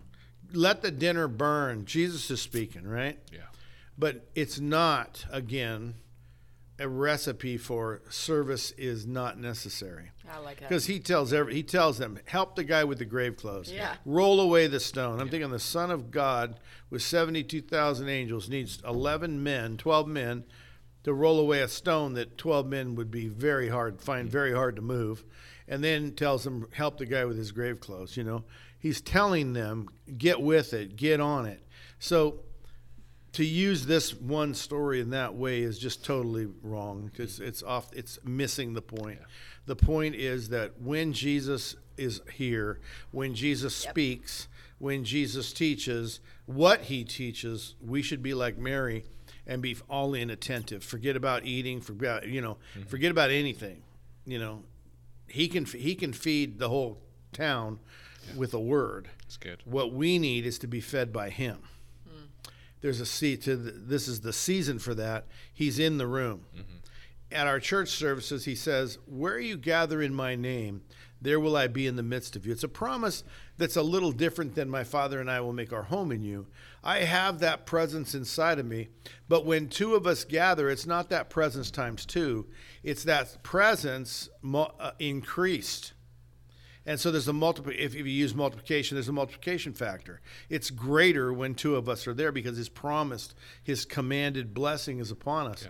Let 0.52 0.82
the 0.82 0.90
dinner 0.90 1.28
burn. 1.28 1.84
Jesus 1.84 2.30
is 2.30 2.40
speaking, 2.40 2.86
right? 2.86 3.18
Yeah. 3.32 3.40
But 3.98 4.28
it's 4.34 4.60
not, 4.60 5.24
again, 5.30 5.94
a 6.78 6.88
recipe 6.88 7.56
for 7.56 8.02
service 8.08 8.72
is 8.72 9.06
not 9.06 9.38
necessary. 9.38 10.10
I 10.30 10.38
like 10.38 10.60
that. 10.60 10.68
Because 10.68 10.86
he 10.86 10.98
tells 10.98 11.32
every, 11.32 11.54
he 11.54 11.62
tells 11.62 11.98
them, 11.98 12.18
help 12.24 12.56
the 12.56 12.64
guy 12.64 12.84
with 12.84 12.98
the 12.98 13.04
grave 13.04 13.36
clothes. 13.36 13.70
Yeah. 13.70 13.94
Roll 14.04 14.40
away 14.40 14.66
the 14.66 14.80
stone. 14.80 15.20
I'm 15.20 15.28
thinking 15.28 15.50
the 15.50 15.58
Son 15.58 15.90
of 15.90 16.10
God 16.10 16.58
with 16.90 17.02
72,000 17.02 18.08
angels 18.08 18.48
needs 18.48 18.80
11 18.84 19.42
men, 19.42 19.76
12 19.76 20.08
men 20.08 20.44
to 21.04 21.14
roll 21.14 21.38
away 21.38 21.60
a 21.60 21.68
stone 21.68 22.14
that 22.14 22.36
12 22.36 22.66
men 22.66 22.94
would 22.96 23.10
be 23.10 23.28
very 23.28 23.68
hard, 23.68 24.00
find 24.00 24.28
very 24.28 24.52
hard 24.52 24.76
to 24.76 24.82
move. 24.82 25.24
And 25.68 25.82
then 25.82 26.12
tells 26.12 26.44
them, 26.44 26.66
help 26.72 26.98
the 26.98 27.06
guy 27.06 27.24
with 27.24 27.38
his 27.38 27.52
grave 27.52 27.80
clothes. 27.80 28.16
You 28.16 28.24
know, 28.24 28.44
he's 28.78 29.00
telling 29.00 29.54
them, 29.54 29.88
get 30.18 30.40
with 30.40 30.74
it, 30.74 30.96
get 30.96 31.20
on 31.20 31.46
it. 31.46 31.62
So 31.98 32.40
to 33.34 33.44
use 33.44 33.86
this 33.86 34.14
one 34.14 34.54
story 34.54 35.00
in 35.00 35.10
that 35.10 35.34
way 35.34 35.62
is 35.62 35.78
just 35.78 36.04
totally 36.04 36.46
wrong 36.62 37.10
because 37.10 37.40
it's 37.40 37.62
off 37.62 37.90
it's 37.92 38.18
missing 38.24 38.74
the 38.74 38.82
point 38.82 39.18
the 39.66 39.74
point 39.74 40.14
is 40.14 40.50
that 40.50 40.80
when 40.80 41.12
jesus 41.12 41.74
is 41.96 42.20
here 42.32 42.78
when 43.10 43.34
jesus 43.34 43.82
Yep. 43.84 43.90
speaks 43.92 44.48
when 44.78 45.02
jesus 45.04 45.52
teaches 45.52 46.20
what 46.46 46.82
he 46.82 47.02
teaches 47.02 47.74
we 47.84 48.02
should 48.02 48.22
be 48.22 48.34
like 48.34 48.56
mary 48.56 49.04
and 49.46 49.62
be 49.62 49.76
all 49.88 50.14
in 50.14 50.30
attentive. 50.30 50.82
Forget 50.82 51.16
about 51.16 51.44
eating 51.44 51.80
forget 51.80 52.28
you 52.28 52.40
know 52.40 52.58
mm-hmm. 52.76 52.88
forget 52.88 53.10
about 53.10 53.30
anything 53.30 53.82
you 54.26 54.38
know. 54.38 54.62
He 55.26 55.48
can 55.48 55.64
he 55.64 55.94
can 55.94 56.12
feed 56.12 56.58
the 56.58 56.68
whole 56.68 56.98
town 57.32 57.80
with 58.36 58.54
a 58.54 58.60
word. 58.60 59.08
It's 59.24 59.36
good. 59.36 59.60
what 59.64 59.92
we 59.92 60.18
need 60.18 60.46
is 60.46 60.58
to 60.60 60.66
be 60.66 60.80
fed 60.80 61.12
by 61.12 61.30
him. 61.30 61.58
Mm. 62.08 62.50
There's 62.80 63.00
a 63.00 63.06
seat 63.06 63.42
to 63.42 63.56
the, 63.56 63.72
this 63.72 64.06
is 64.06 64.20
the 64.20 64.32
season 64.32 64.78
for 64.78 64.94
that. 64.94 65.26
He's 65.52 65.78
in 65.78 65.98
the 65.98 66.06
room. 66.06 66.44
Mm-hmm. 66.54 66.76
At 67.32 67.46
our 67.46 67.58
church 67.58 67.88
services 67.88 68.44
he 68.44 68.54
says 68.54 68.98
where 69.06 69.38
you 69.38 69.56
gather 69.56 70.00
in 70.00 70.14
my 70.14 70.36
name 70.36 70.82
there 71.24 71.40
will 71.40 71.56
i 71.56 71.66
be 71.66 71.86
in 71.86 71.96
the 71.96 72.02
midst 72.02 72.36
of 72.36 72.46
you 72.46 72.52
it's 72.52 72.64
a 72.64 72.68
promise 72.68 73.24
that's 73.58 73.76
a 73.76 73.82
little 73.82 74.12
different 74.12 74.54
than 74.54 74.68
my 74.68 74.84
father 74.84 75.20
and 75.20 75.30
i 75.30 75.40
will 75.40 75.52
make 75.52 75.72
our 75.72 75.82
home 75.82 76.12
in 76.12 76.22
you 76.22 76.46
i 76.82 77.00
have 77.00 77.40
that 77.40 77.66
presence 77.66 78.14
inside 78.14 78.58
of 78.58 78.66
me 78.66 78.88
but 79.28 79.44
when 79.44 79.68
two 79.68 79.94
of 79.94 80.06
us 80.06 80.24
gather 80.24 80.70
it's 80.70 80.86
not 80.86 81.08
that 81.08 81.30
presence 81.30 81.70
times 81.70 82.06
two 82.06 82.46
it's 82.82 83.04
that 83.04 83.42
presence 83.42 84.28
uh, 84.54 84.90
increased 84.98 85.92
and 86.86 87.00
so 87.00 87.10
there's 87.10 87.28
a 87.28 87.32
multiple. 87.32 87.72
If, 87.72 87.94
if 87.94 87.94
you 87.94 88.04
use 88.04 88.34
multiplication, 88.34 88.96
there's 88.96 89.08
a 89.08 89.12
multiplication 89.12 89.72
factor. 89.72 90.20
It's 90.50 90.70
greater 90.70 91.32
when 91.32 91.54
two 91.54 91.76
of 91.76 91.88
us 91.88 92.06
are 92.06 92.12
there 92.12 92.30
because 92.30 92.56
His 92.56 92.68
promised, 92.68 93.34
His 93.62 93.84
commanded 93.84 94.52
blessing 94.52 94.98
is 94.98 95.10
upon 95.10 95.46
us. 95.46 95.66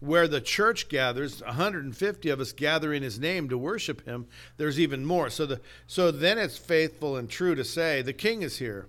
Where 0.00 0.28
the 0.28 0.40
church 0.40 0.88
gathers, 0.88 1.42
150 1.42 2.28
of 2.28 2.40
us 2.40 2.52
gather 2.52 2.92
in 2.92 3.02
His 3.02 3.18
name 3.18 3.48
to 3.48 3.58
worship 3.58 4.04
Him. 4.04 4.26
There's 4.56 4.78
even 4.78 5.04
more. 5.04 5.30
So 5.30 5.46
the 5.46 5.60
so 5.86 6.10
then 6.10 6.38
it's 6.38 6.58
faithful 6.58 7.16
and 7.16 7.28
true 7.28 7.54
to 7.54 7.64
say 7.64 8.02
the 8.02 8.12
King 8.12 8.42
is 8.42 8.58
here. 8.58 8.88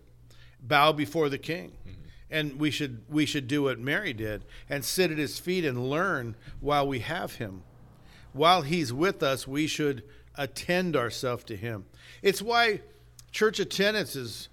Bow 0.60 0.92
before 0.92 1.30
the 1.30 1.38
King. 1.38 1.78
Mm-hmm. 1.88 2.02
And 2.32 2.60
we 2.60 2.72
should 2.72 3.04
we 3.10 3.26
should 3.26 3.48
do 3.48 3.64
what 3.64 3.80
Mary 3.80 4.14
did 4.14 4.44
and 4.70 4.84
sit 4.84 5.12
at 5.12 5.18
his 5.18 5.40
feet 5.40 5.64
and 5.64 5.90
learn 5.90 6.36
while 6.60 6.88
we 6.88 7.00
have 7.00 7.36
him. 7.36 7.64
While 8.34 8.64
he's 8.64 8.92
with 8.92 9.24
us, 9.24 9.48
we 9.48 9.68
should 9.68 10.04
attend 10.36 10.96
ourselves 10.96 11.46
to 11.46 11.56
him. 11.56 11.86
It's 12.22 12.42
why 12.42 12.82
church 13.32 13.60
attendance 13.60 14.16
is 14.16 14.50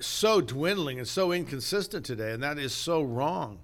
so 0.00 0.40
dwindling 0.40 0.98
and 0.98 1.08
so 1.08 1.32
inconsistent 1.32 2.04
today, 2.04 2.32
and 2.32 2.42
that 2.42 2.58
is 2.58 2.74
so 2.74 3.02
wrong. 3.02 3.58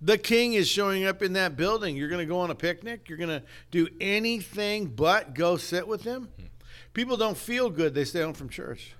The 0.00 0.18
king 0.18 0.52
is 0.52 0.68
showing 0.68 1.04
up 1.04 1.22
in 1.22 1.32
that 1.32 1.56
building. 1.56 1.96
You're 1.96 2.08
going 2.08 2.26
to 2.26 2.32
go 2.32 2.38
on 2.38 2.50
a 2.50 2.54
picnic. 2.54 3.08
You're 3.08 3.18
going 3.18 3.30
to 3.30 3.42
do 3.70 3.88
anything 4.00 4.86
but 4.86 5.34
go 5.34 5.56
sit 5.56 5.88
with 5.88 6.02
him. 6.02 6.28
People 6.94 7.16
don't 7.16 7.36
feel 7.36 7.68
good. 7.68 7.94
They 7.94 8.04
stay 8.04 8.22
home 8.22 8.34
from 8.34 8.48
church. 8.48 8.94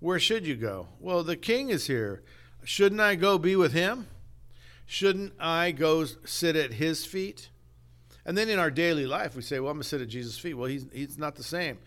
Where 0.00 0.18
should 0.18 0.46
you 0.46 0.56
go? 0.56 0.88
Well, 1.00 1.22
the 1.22 1.36
king 1.36 1.70
is 1.70 1.86
here. 1.86 2.22
Shouldn't 2.64 3.00
I 3.00 3.14
go 3.14 3.36
be 3.36 3.56
with 3.56 3.72
him? 3.72 4.06
Shouldn't 4.86 5.34
I 5.38 5.72
go 5.72 6.06
sit 6.24 6.56
at 6.56 6.74
his 6.74 7.04
feet? 7.04 7.50
And 8.24 8.36
then 8.36 8.48
in 8.48 8.58
our 8.58 8.70
daily 8.70 9.06
life, 9.06 9.36
we 9.36 9.42
say, 9.42 9.60
well, 9.60 9.70
I'm 9.70 9.76
going 9.76 9.82
to 9.82 9.88
sit 9.88 10.00
at 10.00 10.08
Jesus' 10.08 10.38
feet. 10.38 10.54
Well, 10.54 10.68
he's, 10.68 10.86
he's 10.92 11.18
not 11.18 11.36
the 11.36 11.42
same. 11.42 11.78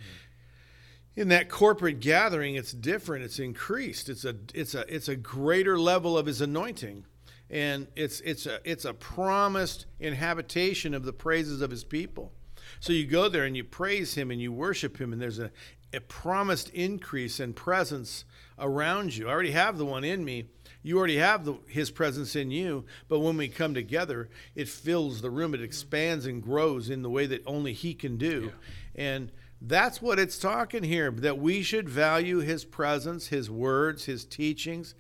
In 1.16 1.30
that 1.30 1.50
corporate 1.50 2.00
gathering, 2.00 2.56
it's 2.56 2.72
different. 2.72 3.24
It's 3.24 3.40
increased. 3.40 4.08
It's 4.08 4.24
a, 4.24 4.36
it's 4.54 4.76
a, 4.76 4.86
it's 4.94 5.08
a 5.08 5.16
greater 5.16 5.80
level 5.80 6.18
of 6.18 6.26
his 6.26 6.42
anointing 6.42 7.06
and 7.52 7.88
it's 7.96 8.22
it's 8.22 8.46
a 8.46 8.60
it's 8.64 8.86
a 8.86 8.94
promised 8.94 9.86
inhabitation 10.00 10.94
of 10.94 11.04
the 11.04 11.14
praises 11.14 11.62
of 11.62 11.70
his 11.70 11.84
people. 11.84 12.32
So 12.80 12.94
you 12.94 13.06
go 13.06 13.28
there 13.28 13.44
and 13.44 13.56
you 13.56 13.66
praise 13.66 14.16
him 14.16 14.32
and 14.32 14.42
you 14.42 14.52
worship 14.54 15.00
him, 15.00 15.12
and 15.12 15.22
there's 15.22 15.40
a, 15.40 15.52
a 15.94 16.00
promised 16.00 16.70
increase 16.70 17.40
and 17.40 17.56
presence 17.56 18.24
around 18.58 19.16
you. 19.16 19.28
I 19.28 19.32
already 19.32 19.52
have 19.52 19.78
the 19.78 19.86
one 19.86 20.06
in 20.06 20.24
me. 20.24 20.46
You 20.84 20.98
already 20.98 21.18
have 21.18 21.46
the, 21.46 21.56
his 21.68 21.92
presence 21.92 22.36
in 22.36 22.50
you, 22.50 22.86
but 23.08 23.20
when 23.20 23.38
we 23.38 23.50
come 23.50 23.76
together, 23.76 24.30
it 24.56 24.68
fills 24.68 25.22
the 25.22 25.30
room. 25.30 25.54
It 25.54 25.62
expands 25.62 26.26
and 26.26 26.42
grows 26.42 26.90
in 26.90 27.04
the 27.04 27.10
way 27.10 27.28
that 27.28 27.44
only 27.46 27.74
he 27.74 27.94
can 27.94 28.18
do. 28.18 28.52
Yeah. 28.96 29.04
And 29.04 29.32
that's 29.62 30.02
what 30.02 30.18
it's 30.18 30.40
talking 30.40 30.84
here 30.84 31.12
that 31.12 31.38
we 31.38 31.62
should 31.62 31.88
value 31.88 32.40
his 32.40 32.66
presence, 32.66 33.28
his 33.28 33.52
words, 33.52 34.06
his 34.06 34.26
teachings, 34.26 34.96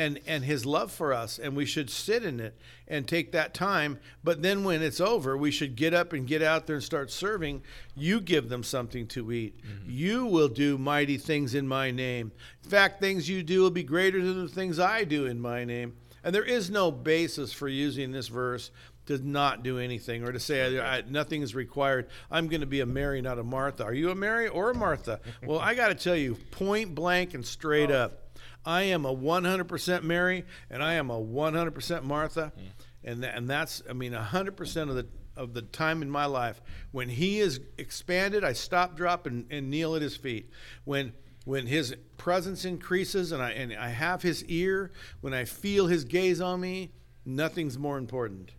and 0.00 0.18
and 0.26 0.44
his 0.44 0.64
love 0.64 0.90
for 0.90 1.12
us 1.12 1.38
and 1.38 1.54
we 1.54 1.66
should 1.66 1.90
sit 1.90 2.24
in 2.24 2.40
it 2.40 2.56
and 2.88 3.06
take 3.06 3.32
that 3.32 3.52
time 3.52 3.98
but 4.24 4.40
then 4.40 4.64
when 4.64 4.80
it's 4.80 5.00
over 5.00 5.36
we 5.36 5.50
should 5.50 5.76
get 5.76 5.92
up 5.92 6.14
and 6.14 6.26
get 6.26 6.42
out 6.42 6.66
there 6.66 6.76
and 6.76 6.82
start 6.82 7.10
serving 7.10 7.62
you 7.94 8.18
give 8.18 8.48
them 8.48 8.62
something 8.62 9.06
to 9.06 9.30
eat 9.30 9.60
mm-hmm. 9.62 9.90
you 9.90 10.24
will 10.24 10.48
do 10.48 10.78
mighty 10.78 11.18
things 11.18 11.54
in 11.54 11.68
my 11.68 11.90
name 11.90 12.32
in 12.64 12.70
fact 12.70 12.98
things 12.98 13.28
you 13.28 13.42
do 13.42 13.60
will 13.60 13.70
be 13.70 13.82
greater 13.82 14.22
than 14.22 14.42
the 14.42 14.48
things 14.48 14.78
i 14.78 15.04
do 15.04 15.26
in 15.26 15.38
my 15.38 15.64
name 15.64 15.94
and 16.24 16.34
there 16.34 16.44
is 16.44 16.70
no 16.70 16.90
basis 16.90 17.52
for 17.52 17.68
using 17.68 18.10
this 18.10 18.28
verse 18.28 18.70
to 19.06 19.18
not 19.18 19.62
do 19.62 19.78
anything 19.78 20.22
or 20.22 20.32
to 20.32 20.38
say 20.38 20.78
I, 20.78 20.98
I, 20.98 21.02
nothing 21.08 21.42
is 21.42 21.54
required. 21.54 22.08
I'm 22.30 22.46
going 22.46 22.60
to 22.60 22.66
be 22.66 22.80
a 22.80 22.86
Mary, 22.86 23.20
not 23.20 23.38
a 23.38 23.42
Martha. 23.42 23.82
Are 23.82 23.94
you 23.94 24.10
a 24.10 24.14
Mary 24.14 24.46
or 24.46 24.70
a 24.70 24.74
Martha? 24.74 25.20
well, 25.44 25.58
I 25.58 25.74
got 25.74 25.88
to 25.88 25.94
tell 25.94 26.14
you, 26.14 26.36
point 26.52 26.94
blank 26.94 27.34
and 27.34 27.44
straight 27.44 27.90
oh. 27.90 28.04
up, 28.04 28.29
I 28.64 28.82
am 28.82 29.06
a 29.06 29.14
100% 29.14 30.02
Mary 30.02 30.44
and 30.70 30.82
I 30.82 30.94
am 30.94 31.10
a 31.10 31.20
100% 31.20 32.02
Martha. 32.02 32.52
Mm. 32.56 32.62
And, 33.02 33.22
th- 33.22 33.32
and 33.34 33.48
that's, 33.48 33.82
I 33.88 33.92
mean, 33.92 34.12
100% 34.12 34.88
of 34.88 34.94
the, 34.94 35.06
of 35.36 35.54
the 35.54 35.62
time 35.62 36.02
in 36.02 36.10
my 36.10 36.26
life. 36.26 36.60
When 36.92 37.08
he 37.08 37.40
is 37.40 37.60
expanded, 37.78 38.44
I 38.44 38.52
stop, 38.52 38.96
drop, 38.96 39.26
and, 39.26 39.46
and 39.50 39.70
kneel 39.70 39.96
at 39.96 40.02
his 40.02 40.16
feet. 40.16 40.50
When, 40.84 41.12
when 41.44 41.66
his 41.66 41.94
presence 42.18 42.64
increases 42.64 43.32
and 43.32 43.42
I, 43.42 43.52
and 43.52 43.74
I 43.74 43.88
have 43.88 44.22
his 44.22 44.44
ear, 44.44 44.92
when 45.22 45.32
I 45.32 45.46
feel 45.46 45.86
his 45.86 46.04
gaze 46.04 46.40
on 46.40 46.60
me, 46.60 46.92
nothing's 47.24 47.78
more 47.78 47.96
important. 47.96 48.52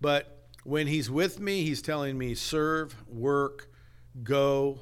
But 0.00 0.48
when 0.64 0.88
he's 0.88 1.08
with 1.08 1.38
me, 1.38 1.62
he's 1.62 1.80
telling 1.80 2.18
me, 2.18 2.34
serve, 2.34 2.96
work, 3.06 3.70
go, 4.24 4.80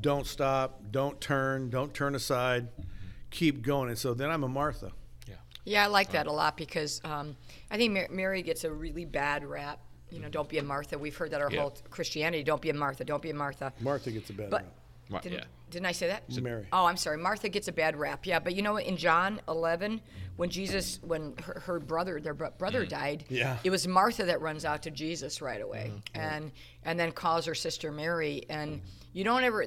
don't 0.00 0.26
stop, 0.26 0.84
don't 0.90 1.20
turn, 1.20 1.68
don't 1.68 1.92
turn 1.92 2.14
aside 2.14 2.68
keep 3.30 3.62
going. 3.62 3.88
And 3.88 3.98
so 3.98 4.14
then 4.14 4.30
I'm 4.30 4.44
a 4.44 4.48
Martha. 4.48 4.92
Yeah. 5.26 5.34
Yeah, 5.64 5.84
I 5.84 5.86
like 5.86 6.12
that 6.12 6.26
a 6.26 6.32
lot 6.32 6.56
because 6.56 7.00
um, 7.04 7.36
I 7.70 7.76
think 7.76 8.10
Mary 8.10 8.42
gets 8.42 8.64
a 8.64 8.72
really 8.72 9.04
bad 9.04 9.44
rap. 9.44 9.80
You 10.10 10.20
know, 10.20 10.28
don't 10.28 10.48
be 10.48 10.58
a 10.58 10.62
Martha. 10.62 10.98
We've 10.98 11.16
heard 11.16 11.32
that 11.32 11.42
our 11.42 11.50
yeah. 11.50 11.60
whole 11.60 11.76
Christianity. 11.90 12.42
Don't 12.42 12.62
be 12.62 12.70
a 12.70 12.74
Martha. 12.74 13.04
Don't 13.04 13.22
be 13.22 13.30
a 13.30 13.34
Martha. 13.34 13.72
Martha 13.80 14.10
gets 14.10 14.30
a 14.30 14.32
bad 14.32 14.50
but, 14.50 14.62
rap. 14.62 14.72
Mar- 15.10 15.20
didn't, 15.22 15.38
yeah. 15.38 15.44
didn't 15.70 15.86
I 15.86 15.92
say 15.92 16.08
that? 16.08 16.42
Mary. 16.42 16.66
Oh, 16.72 16.84
I'm 16.84 16.96
sorry. 16.96 17.16
Martha 17.16 17.48
gets 17.48 17.68
a 17.68 17.72
bad 17.72 17.96
rap. 17.96 18.26
Yeah, 18.26 18.38
but 18.38 18.54
you 18.54 18.62
know, 18.62 18.76
in 18.76 18.96
John 18.96 19.40
11, 19.48 20.00
when 20.36 20.50
Jesus, 20.50 21.00
when 21.02 21.34
her, 21.42 21.60
her 21.64 21.80
brother, 21.80 22.20
their 22.20 22.34
brother 22.34 22.84
mm. 22.84 22.88
died, 22.88 23.24
yeah. 23.28 23.58
it 23.64 23.70
was 23.70 23.88
Martha 23.88 24.24
that 24.24 24.40
runs 24.40 24.64
out 24.64 24.82
to 24.82 24.90
Jesus 24.90 25.40
right 25.40 25.60
away, 25.60 25.92
mm-hmm. 25.92 26.20
and 26.20 26.52
and 26.84 27.00
then 27.00 27.10
calls 27.10 27.46
her 27.46 27.54
sister 27.54 27.90
Mary, 27.90 28.44
and 28.50 28.80
you 29.12 29.24
don't 29.24 29.44
ever, 29.44 29.66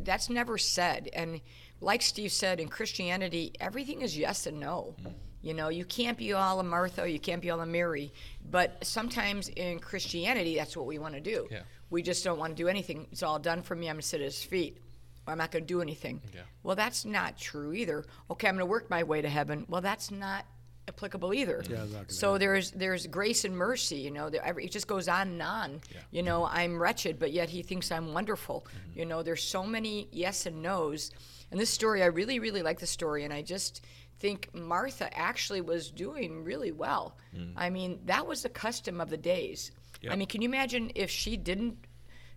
that's 0.00 0.30
never 0.30 0.58
said, 0.58 1.10
and 1.12 1.40
like 1.80 2.02
Steve 2.02 2.32
said, 2.32 2.60
in 2.60 2.68
Christianity, 2.68 3.52
everything 3.60 4.02
is 4.02 4.16
yes 4.16 4.46
and 4.46 4.58
no. 4.58 4.94
Mm. 5.02 5.14
You 5.40 5.54
know, 5.54 5.68
you 5.68 5.84
can't 5.84 6.18
be 6.18 6.32
all 6.32 6.58
a 6.58 6.64
Martha, 6.64 7.08
you 7.08 7.20
can't 7.20 7.40
be 7.40 7.50
all 7.50 7.60
a 7.60 7.66
Mary. 7.66 8.12
But 8.50 8.84
sometimes 8.84 9.48
in 9.48 9.78
Christianity, 9.78 10.56
that's 10.56 10.76
what 10.76 10.86
we 10.86 10.98
want 10.98 11.14
to 11.14 11.20
do. 11.20 11.46
Yeah. 11.50 11.60
We 11.90 12.02
just 12.02 12.24
don't 12.24 12.38
want 12.38 12.56
to 12.56 12.62
do 12.62 12.68
anything. 12.68 13.06
It's 13.12 13.22
all 13.22 13.38
done 13.38 13.62
for 13.62 13.76
me. 13.76 13.88
I'm 13.88 13.94
going 13.94 14.02
to 14.02 14.06
sit 14.06 14.20
at 14.20 14.24
his 14.24 14.42
feet. 14.42 14.78
Or 15.26 15.32
I'm 15.32 15.38
not 15.38 15.52
going 15.52 15.62
to 15.62 15.66
do 15.66 15.80
anything. 15.80 16.20
Yeah. 16.34 16.40
Well, 16.62 16.74
that's 16.74 17.04
not 17.04 17.38
true 17.38 17.72
either. 17.72 18.04
Okay, 18.30 18.48
I'm 18.48 18.56
going 18.56 18.66
to 18.66 18.70
work 18.70 18.90
my 18.90 19.04
way 19.04 19.22
to 19.22 19.28
heaven. 19.28 19.64
Well, 19.68 19.80
that's 19.80 20.10
not 20.10 20.44
applicable 20.88 21.32
either. 21.34 21.62
Yeah, 21.68 21.84
so 22.08 22.32
happen. 22.32 22.40
there's 22.40 22.70
there's 22.72 23.06
grace 23.06 23.44
and 23.44 23.56
mercy. 23.56 23.96
You 23.96 24.10
know, 24.10 24.30
there, 24.30 24.58
it 24.58 24.70
just 24.70 24.86
goes 24.86 25.08
on 25.08 25.28
and 25.28 25.42
on. 25.42 25.80
Yeah. 25.92 26.00
You 26.10 26.22
know, 26.22 26.46
I'm 26.46 26.80
wretched, 26.80 27.18
but 27.18 27.32
yet 27.32 27.48
he 27.48 27.62
thinks 27.62 27.92
I'm 27.92 28.12
wonderful. 28.12 28.66
Mm-hmm. 28.66 28.98
You 28.98 29.06
know, 29.06 29.22
there's 29.22 29.42
so 29.42 29.64
many 29.64 30.08
yes 30.10 30.46
and 30.46 30.62
nos 30.62 31.10
and 31.50 31.60
this 31.60 31.70
story, 31.70 32.02
I 32.02 32.06
really, 32.06 32.38
really 32.38 32.62
like 32.62 32.78
the 32.78 32.86
story, 32.86 33.24
and 33.24 33.32
I 33.32 33.42
just 33.42 33.84
think 34.20 34.50
Martha 34.54 35.16
actually 35.16 35.60
was 35.60 35.90
doing 35.90 36.44
really 36.44 36.72
well. 36.72 37.16
Mm. 37.34 37.52
I 37.56 37.70
mean, 37.70 38.00
that 38.06 38.26
was 38.26 38.42
the 38.42 38.48
custom 38.48 39.00
of 39.00 39.10
the 39.10 39.16
days. 39.16 39.70
Yep. 40.02 40.12
I 40.12 40.16
mean, 40.16 40.28
can 40.28 40.42
you 40.42 40.48
imagine 40.48 40.92
if 40.94 41.10
she 41.10 41.36
didn't 41.36 41.86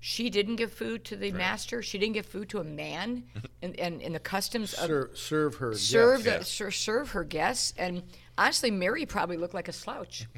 she 0.04 0.32
didn't 0.32 0.56
give 0.56 0.74
food 0.74 1.06
to 1.06 1.16
the 1.16 1.30
right. 1.30 1.38
master. 1.38 1.84
She 1.84 2.00
didn't 2.00 2.14
give 2.14 2.26
food 2.26 2.50
to 2.50 2.58
a 2.58 2.64
man, 2.64 3.24
and, 3.62 3.80
and, 3.80 4.02
and 4.02 4.16
the 4.16 4.20
customs 4.20 4.74
of 4.74 4.88
serve, 4.88 5.18
serve 5.18 5.56
her 5.58 5.74
serve 5.76 6.24
guests. 6.24 6.58
The, 6.58 6.72
serve 6.72 7.12
her 7.12 7.24
guests. 7.24 7.74
And 7.78 8.02
honestly, 8.38 8.72
Mary 8.72 9.06
probably 9.06 9.38
looked 9.38 9.54
like 9.54 9.68
a 9.68 9.74
slouch. 9.74 10.28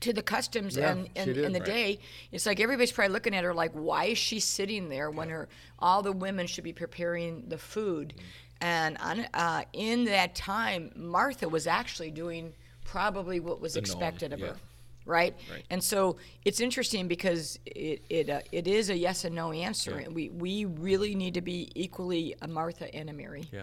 to 0.00 0.12
the 0.12 0.22
customs 0.22 0.76
yeah, 0.76 0.92
and, 0.92 1.08
and, 1.16 1.36
and 1.36 1.52
the 1.52 1.58
right. 1.58 1.66
day 1.66 1.98
it's 2.30 2.46
like 2.46 2.60
everybody's 2.60 2.92
probably 2.92 3.12
looking 3.12 3.34
at 3.34 3.42
her 3.42 3.52
like 3.52 3.72
why 3.72 4.04
is 4.04 4.18
she 4.18 4.38
sitting 4.38 4.88
there 4.88 5.10
when 5.10 5.28
her 5.28 5.48
all 5.80 6.02
the 6.02 6.12
women 6.12 6.46
should 6.46 6.62
be 6.62 6.72
preparing 6.72 7.42
the 7.48 7.58
food 7.58 8.14
mm. 8.16 8.22
and 8.60 8.96
on, 8.98 9.26
uh, 9.34 9.64
in 9.72 10.04
that 10.04 10.36
time 10.36 10.92
martha 10.94 11.48
was 11.48 11.66
actually 11.66 12.12
doing 12.12 12.52
probably 12.84 13.40
what 13.40 13.60
was 13.60 13.74
the 13.74 13.80
expected 13.80 14.30
norm. 14.30 14.40
of 14.40 14.46
yeah. 14.46 14.52
her 14.52 14.60
right? 15.08 15.34
right? 15.50 15.64
And 15.70 15.82
so 15.82 16.18
it's 16.44 16.60
interesting 16.60 17.08
because 17.08 17.58
it 17.66 18.02
it, 18.08 18.30
uh, 18.30 18.40
it 18.52 18.68
is 18.68 18.90
a 18.90 18.96
yes 18.96 19.24
and 19.24 19.34
no 19.34 19.52
answer. 19.52 20.02
Yeah. 20.02 20.08
We 20.08 20.28
we 20.28 20.64
really 20.66 21.14
need 21.14 21.34
to 21.34 21.40
be 21.40 21.72
equally 21.74 22.36
a 22.42 22.46
Martha 22.46 22.94
and 22.94 23.10
a 23.10 23.12
Mary. 23.12 23.48
Yeah. 23.50 23.62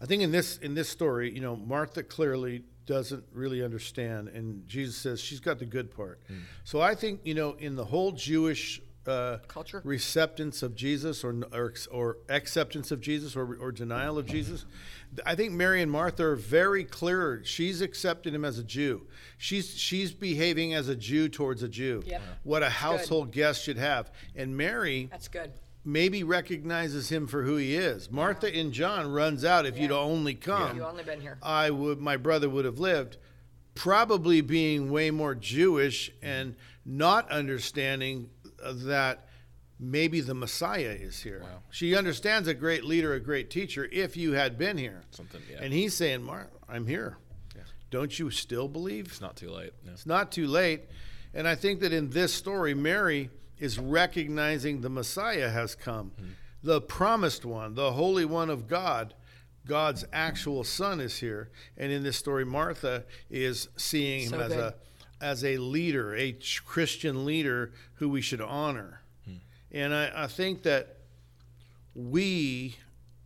I 0.00 0.06
think 0.06 0.22
in 0.22 0.32
this 0.32 0.58
in 0.58 0.74
this 0.74 0.88
story, 0.88 1.32
you 1.32 1.40
know, 1.40 1.56
Martha 1.56 2.02
clearly 2.02 2.64
doesn't 2.86 3.24
really 3.32 3.62
understand, 3.62 4.28
and 4.28 4.66
Jesus 4.66 4.96
says 4.96 5.20
she's 5.20 5.40
got 5.40 5.58
the 5.58 5.66
good 5.66 5.94
part. 5.94 6.20
Mm. 6.30 6.40
So 6.64 6.80
I 6.80 6.94
think 6.94 7.20
you 7.24 7.34
know, 7.34 7.52
in 7.58 7.76
the 7.76 7.84
whole 7.84 8.12
Jewish 8.12 8.80
uh, 9.06 9.38
culture 9.48 9.80
receptance 9.84 10.62
of 10.62 10.74
Jesus 10.74 11.24
or, 11.24 11.42
or, 11.52 11.72
or 11.90 12.18
acceptance 12.28 12.90
of 12.90 13.00
Jesus 13.00 13.34
or, 13.34 13.56
or 13.56 13.72
denial 13.72 14.18
of 14.18 14.26
Jesus. 14.26 14.66
I 15.24 15.34
think 15.34 15.52
Mary 15.52 15.82
and 15.82 15.90
Martha 15.90 16.24
are 16.24 16.36
very 16.36 16.84
clear. 16.84 17.42
She's 17.44 17.80
accepted 17.80 18.34
him 18.34 18.44
as 18.44 18.58
a 18.58 18.64
Jew. 18.64 19.06
She's 19.38 19.76
she's 19.76 20.12
behaving 20.12 20.74
as 20.74 20.88
a 20.88 20.96
Jew 20.96 21.28
towards 21.28 21.62
a 21.62 21.68
Jew. 21.68 22.02
Yep. 22.06 22.22
What 22.44 22.62
a 22.62 22.70
household 22.70 23.32
guest 23.32 23.62
should 23.64 23.78
have. 23.78 24.12
And 24.36 24.56
Mary 24.56 25.08
That's 25.10 25.28
good 25.28 25.52
maybe 25.84 26.22
recognizes 26.22 27.08
him 27.10 27.26
for 27.26 27.42
who 27.42 27.56
he 27.56 27.74
is. 27.74 28.10
Martha 28.10 28.54
and 28.54 28.72
John 28.72 29.10
runs 29.12 29.44
out. 29.44 29.66
If 29.66 29.76
yeah. 29.76 29.82
you'd 29.82 29.92
only 29.92 30.34
come, 30.34 30.76
you 30.76 30.84
only 30.84 31.04
been 31.04 31.20
here. 31.20 31.38
I 31.42 31.70
would. 31.70 32.00
My 32.00 32.16
brother 32.16 32.48
would 32.48 32.64
have 32.64 32.78
lived. 32.78 33.16
Probably 33.74 34.40
being 34.40 34.90
way 34.90 35.10
more 35.10 35.34
Jewish 35.34 36.10
and 36.22 36.56
not 36.84 37.30
understanding 37.30 38.30
uh, 38.62 38.72
that 38.76 39.28
maybe 39.78 40.20
the 40.20 40.34
Messiah 40.34 40.96
is 40.98 41.22
here. 41.22 41.40
Wow. 41.42 41.62
She 41.70 41.96
understands 41.96 42.48
a 42.48 42.54
great 42.54 42.84
leader, 42.84 43.14
a 43.14 43.20
great 43.20 43.48
teacher. 43.48 43.88
If 43.90 44.16
you 44.16 44.32
had 44.32 44.58
been 44.58 44.76
here, 44.76 45.02
something. 45.10 45.40
Yeah. 45.50 45.58
And 45.62 45.72
he's 45.72 45.94
saying, 45.94 46.22
"Mark, 46.22 46.50
I'm 46.68 46.86
here. 46.86 47.16
Yeah. 47.56 47.62
Don't 47.90 48.18
you 48.18 48.30
still 48.30 48.68
believe? 48.68 49.06
It's 49.06 49.20
not 49.20 49.36
too 49.36 49.50
late. 49.50 49.72
It's 49.86 50.06
not 50.06 50.32
too 50.32 50.46
late." 50.46 50.82
And 51.32 51.46
I 51.46 51.54
think 51.54 51.80
that 51.80 51.92
in 51.92 52.10
this 52.10 52.34
story, 52.34 52.74
Mary 52.74 53.30
is 53.60 53.78
recognizing 53.78 54.80
the 54.80 54.90
Messiah 54.90 55.50
has 55.50 55.74
come, 55.74 56.12
mm-hmm. 56.20 56.30
the 56.62 56.80
promised 56.80 57.44
one, 57.44 57.74
the 57.74 57.92
Holy 57.92 58.24
One 58.24 58.50
of 58.50 58.66
God. 58.66 59.14
God's 59.66 60.04
actual 60.12 60.64
son 60.64 61.00
is 61.00 61.18
here. 61.18 61.50
And 61.76 61.92
in 61.92 62.02
this 62.02 62.16
story, 62.16 62.44
Martha 62.44 63.04
is 63.28 63.68
seeing 63.76 64.22
him 64.22 64.30
So 64.30 64.40
as 64.40 64.48
good. 64.48 64.58
a 64.58 64.74
as 65.20 65.44
a 65.44 65.58
leader, 65.58 66.16
a 66.16 66.34
Christian 66.64 67.26
leader 67.26 67.72
who 67.96 68.08
we 68.08 68.22
should 68.22 68.40
honor. 68.40 69.02
And 69.72 69.94
I, 69.94 70.24
I 70.24 70.26
think 70.26 70.62
that 70.62 70.96
we 71.94 72.76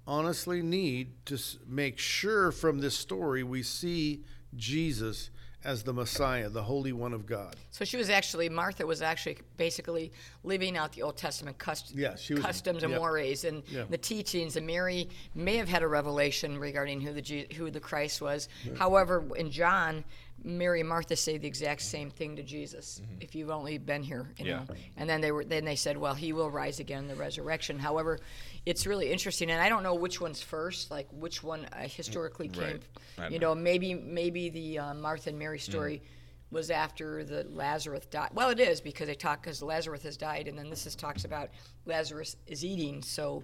honestly 0.07 0.63
need 0.63 1.25
to 1.27 1.39
make 1.67 1.99
sure 1.99 2.53
from 2.53 2.81
this 2.81 2.97
story 2.97 3.43
we 3.43 3.63
see 3.63 4.25
Jesus 4.55 5.31
as 5.65 5.83
the 5.83 5.93
Messiah, 5.93 6.49
the 6.49 6.63
Holy 6.63 6.93
One 6.93 7.13
of 7.13 7.27
God. 7.27 7.57
So 7.71 7.85
she 7.85 7.97
was 7.97 8.11
actually 8.11 8.49
Martha 8.49 8.87
was 8.87 9.01
actually 9.03 9.39
basically 9.57 10.13
living 10.43 10.77
out 10.77 10.93
the 10.93 11.03
Old 11.03 11.17
Testament 11.17 11.59
cust- 11.59 11.95
Yeah, 11.95 12.13
was- 12.13 12.41
customs 12.41 12.83
and 12.83 12.95
mores 12.95 13.45
and 13.45 13.63
Yeah. 13.69 13.85
the 13.89 13.99
teachings. 13.99 14.57
And 14.57 14.67
Mary 14.67 15.09
may 15.35 15.57
have 15.57 15.69
had 15.69 15.83
a 15.83 15.89
revelation 15.89 16.59
regarding 16.59 17.01
who 17.01 17.13
the 17.13 17.23
Je- 17.23 17.49
who 17.57 17.71
the 17.71 17.81
Christ 17.81 18.21
was. 18.21 18.49
However, 18.77 19.25
in 19.37 19.51
John, 19.51 20.05
Mary 20.43 20.81
and 20.81 20.89
Martha 20.89 21.17
say 21.17 21.39
the 21.39 21.47
exact 21.49 21.81
same 21.81 22.11
thing 22.11 22.37
to 22.37 22.43
Jesus. 22.43 23.01
If 23.21 23.35
you've 23.35 23.51
only 23.51 23.79
been 23.79 24.03
here, 24.03 24.31
you 24.39 24.47
Yeah. 24.47 24.57
know. 24.57 24.67
And 24.97 25.09
then 25.09 25.21
they 25.21 25.33
were 25.33 25.45
then 25.45 25.65
they 25.65 25.77
said, 25.77 25.97
well, 25.97 26.15
he 26.15 26.33
will 26.33 26.51
rise 26.51 26.81
again 26.81 27.03
in 27.05 27.09
the 27.09 27.15
resurrection. 27.15 27.79
However, 27.79 28.19
it's 28.67 28.87
really 28.87 29.11
interesting, 29.11 29.51
and 29.51 29.61
I 29.61 29.69
don't 29.69 29.83
know 29.83 29.95
which 29.95 30.21
one's 30.21 30.43
first, 30.43 30.91
like 30.91 31.09
which 31.13 31.43
one 31.43 31.67
uh, 31.73 31.89
historically 31.89 32.49
came. 32.49 32.81
Right. 33.19 33.31
You 33.33 33.39
know. 33.39 33.55
know, 33.55 33.61
maybe 33.61 33.95
maybe 33.95 34.51
the 34.51 34.79
uh, 34.81 34.95
Martha 34.95 35.31
and 35.31 35.39
Mary 35.39 35.59
story 35.59 36.03
was 36.51 36.71
after 36.71 37.25
the 37.25 37.45
Lazarus 37.51 38.07
died. 38.07 38.31
Well, 38.33 38.51
it 38.51 38.61
is 38.61 38.81
because 38.81 39.07
they 39.09 39.15
talk 39.15 39.43
because 39.43 39.61
Lazarus 39.63 40.03
has 40.03 40.17
died, 40.17 40.47
and 40.47 40.57
then 40.59 40.71
this 40.71 40.87
is 40.87 40.95
talks 40.95 41.25
about 41.25 41.49
Lazarus 41.87 42.37
is 42.47 42.65
eating. 42.65 43.03
So 43.03 43.43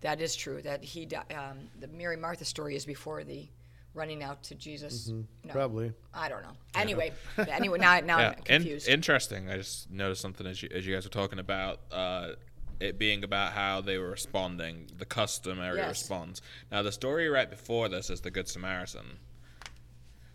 that 0.00 0.20
is 0.20 0.34
true 0.36 0.60
that 0.62 0.82
he 0.84 1.06
di- 1.06 1.24
um, 1.34 1.58
the 1.78 1.86
Mary 1.88 2.16
Martha 2.16 2.44
story 2.44 2.74
is 2.76 2.84
before 2.84 3.24
the 3.24 3.48
running 3.94 4.22
out 4.22 4.42
to 4.44 4.54
Jesus. 4.54 5.08
No, 5.08 5.24
Probably. 5.48 5.92
I 6.14 6.28
don't 6.28 6.42
know. 6.42 6.56
Anyway, 6.74 7.12
anyway, 7.38 7.78
now 7.78 7.98
now 8.00 8.18
yeah, 8.20 8.28
I'm 8.28 8.34
in- 8.38 8.42
confused. 8.44 8.88
interesting. 8.88 9.50
I 9.50 9.56
just 9.56 9.90
noticed 9.90 10.20
something 10.22 10.46
as 10.46 10.62
you, 10.62 10.68
as 10.74 10.86
you 10.86 10.94
guys 10.94 11.04
were 11.04 11.10
talking 11.10 11.38
about 11.38 11.80
uh, 11.90 12.28
it 12.78 12.98
being 12.98 13.24
about 13.24 13.52
how 13.52 13.80
they 13.80 13.98
were 13.98 14.10
responding, 14.10 14.88
the 14.96 15.04
customary 15.04 15.78
Yes. 15.78 15.88
response. 15.88 16.40
Now, 16.70 16.82
the 16.82 16.92
story 16.92 17.28
right 17.28 17.50
before 17.50 17.88
this 17.88 18.10
is 18.10 18.20
the 18.20 18.30
Good 18.30 18.48
Samaritan, 18.48 19.18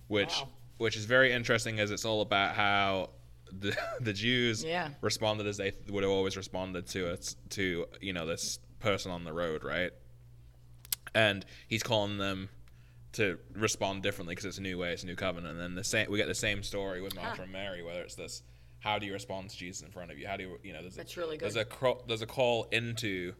which 0.07 0.33
Wow. 0.41 0.49
which 0.77 0.97
is 0.97 1.05
very 1.05 1.31
interesting, 1.31 1.79
as 1.79 1.91
it's 1.91 2.05
all 2.05 2.21
about 2.21 2.55
how 2.55 3.11
the 3.51 3.75
the 4.01 4.13
Jews 4.13 4.63
Yeah. 4.63 4.89
responded 5.01 5.47
as 5.47 5.57
they 5.57 5.71
would 5.89 6.03
have 6.03 6.11
always 6.11 6.35
responded 6.35 6.87
to 6.87 7.07
it 7.13 7.35
to 7.51 7.85
you 8.01 8.13
know 8.13 8.25
this 8.25 8.59
person 8.79 9.11
on 9.11 9.23
the 9.23 9.33
road, 9.33 9.63
right? 9.63 9.91
And 11.13 11.45
he's 11.69 11.81
calling 11.81 12.17
them 12.17 12.49
to 13.15 13.37
respond 13.53 14.03
differently 14.03 14.33
because 14.33 14.45
it's 14.45 14.57
a 14.57 14.61
new 14.61 14.77
way, 14.77 14.91
it's 14.93 15.03
a 15.03 15.05
new 15.05 15.15
covenant. 15.15 15.53
And 15.53 15.59
then 15.61 15.75
the 15.75 15.83
same, 15.83 16.09
we 16.09 16.17
get 16.17 16.27
the 16.27 16.35
same 16.35 16.63
story 16.63 17.01
with 17.01 17.15
Martha 17.15 17.37
Ah. 17.39 17.43
and 17.43 17.51
Mary, 17.51 17.81
whether 17.83 18.01
it's 18.01 18.15
this, 18.15 18.43
how 18.79 18.99
do 18.99 19.05
you 19.05 19.13
respond 19.13 19.49
to 19.49 19.57
Jesus 19.57 19.81
in 19.81 19.91
front 19.91 20.11
of 20.11 20.19
you? 20.19 20.27
How 20.27 20.37
do 20.37 20.43
you, 20.43 20.59
you 20.63 20.73
know, 20.73 20.81
there's 20.81 20.95
That's 20.95 21.15
a, 21.17 21.19
really 21.19 21.37
there's 21.37 21.55
a 21.55 21.65
cro- 21.65 22.03
there's 22.07 22.21
a 22.21 22.27
call 22.27 22.67
into 22.71 23.33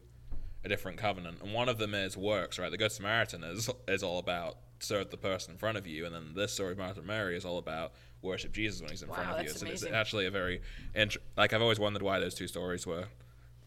a 0.64 0.68
different 0.68 0.98
covenant, 0.98 1.38
and 1.42 1.52
one 1.54 1.68
of 1.68 1.78
them 1.78 1.94
is 1.94 2.16
works, 2.16 2.58
right? 2.58 2.70
The 2.70 2.78
Good 2.78 2.90
Samaritan 2.92 3.44
is 3.44 3.70
is 3.86 4.02
all 4.02 4.18
about 4.18 4.56
serve 4.80 5.10
the 5.10 5.16
person 5.16 5.52
in 5.52 5.58
front 5.58 5.78
of 5.78 5.86
you, 5.86 6.04
and 6.04 6.14
then 6.14 6.32
this 6.34 6.52
story, 6.52 6.72
of 6.72 6.78
Martha 6.78 6.98
and 7.00 7.06
Mary, 7.06 7.36
is 7.36 7.44
all 7.44 7.58
about 7.58 7.92
worship 8.22 8.52
Jesus 8.52 8.80
when 8.80 8.90
he's 8.90 9.02
in 9.02 9.08
front 9.08 9.30
of 9.30 9.42
you. 9.42 9.48
So 9.50 9.66
it's 9.66 9.84
actually 9.86 10.26
a 10.26 10.30
very 10.30 10.60
int- 10.94 11.16
like 11.36 11.52
I've 11.52 11.62
always 11.62 11.78
wondered 11.78 12.02
why 12.02 12.18
those 12.18 12.34
two 12.34 12.48
stories 12.48 12.86
were 12.86 13.04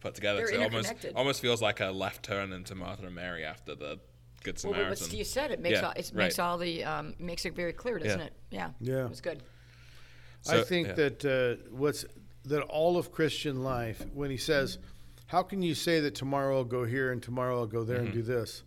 put 0.00 0.14
together. 0.14 0.38
They're 0.40 0.48
'cause 0.48 0.54
it 0.56 0.62
almost 0.62 1.16
almost 1.16 1.40
feels 1.40 1.62
like 1.62 1.80
a 1.80 1.86
left 1.90 2.24
turn 2.24 2.52
into 2.52 2.74
Martha 2.74 3.06
and 3.06 3.14
Mary 3.14 3.44
after 3.44 3.74
the 3.74 3.98
Good 4.42 4.54
well, 4.56 4.72
Samaritan. 4.72 4.84
but 4.84 4.90
what 4.90 4.98
Steve 4.98 5.26
said, 5.26 5.50
it 5.50 5.60
makes 5.60 5.80
Yeah, 5.80 5.86
all, 5.86 5.92
it 5.92 6.10
right. 6.14 6.24
makes 6.24 6.38
all 6.38 6.58
the 6.58 6.84
um, 6.84 7.14
makes 7.18 7.44
it 7.44 7.54
very 7.54 7.72
clear, 7.72 7.98
doesn't 7.98 8.18
Yeah. 8.18 8.26
it? 8.26 8.32
Yeah. 8.50 8.70
Yeah. 8.80 9.00
It's 9.02 9.10
was 9.10 9.20
good. 9.20 9.42
I 10.48 10.62
think 10.62 10.88
yeah. 10.88 10.94
that 10.94 11.24
uh, 11.24 11.68
what's 11.70 12.04
that 12.44 12.62
all 12.62 12.96
of 12.96 13.12
Christian 13.12 13.62
life, 13.62 14.02
when 14.14 14.30
he 14.30 14.38
says, 14.38 14.78
"How 15.26 15.42
can 15.42 15.60
you 15.62 15.74
say 15.74 16.00
that 16.00 16.14
tomorrow 16.14 16.56
I'll 16.56 16.64
go 16.64 16.84
here 16.84 17.12
and 17.12 17.22
tomorrow 17.22 17.58
I'll 17.58 17.66
go 17.66 17.84
there 17.84 17.98
and 17.98 18.08
Mm-hmm. 18.08 18.16
do 18.18 18.22
this?" 18.22 18.62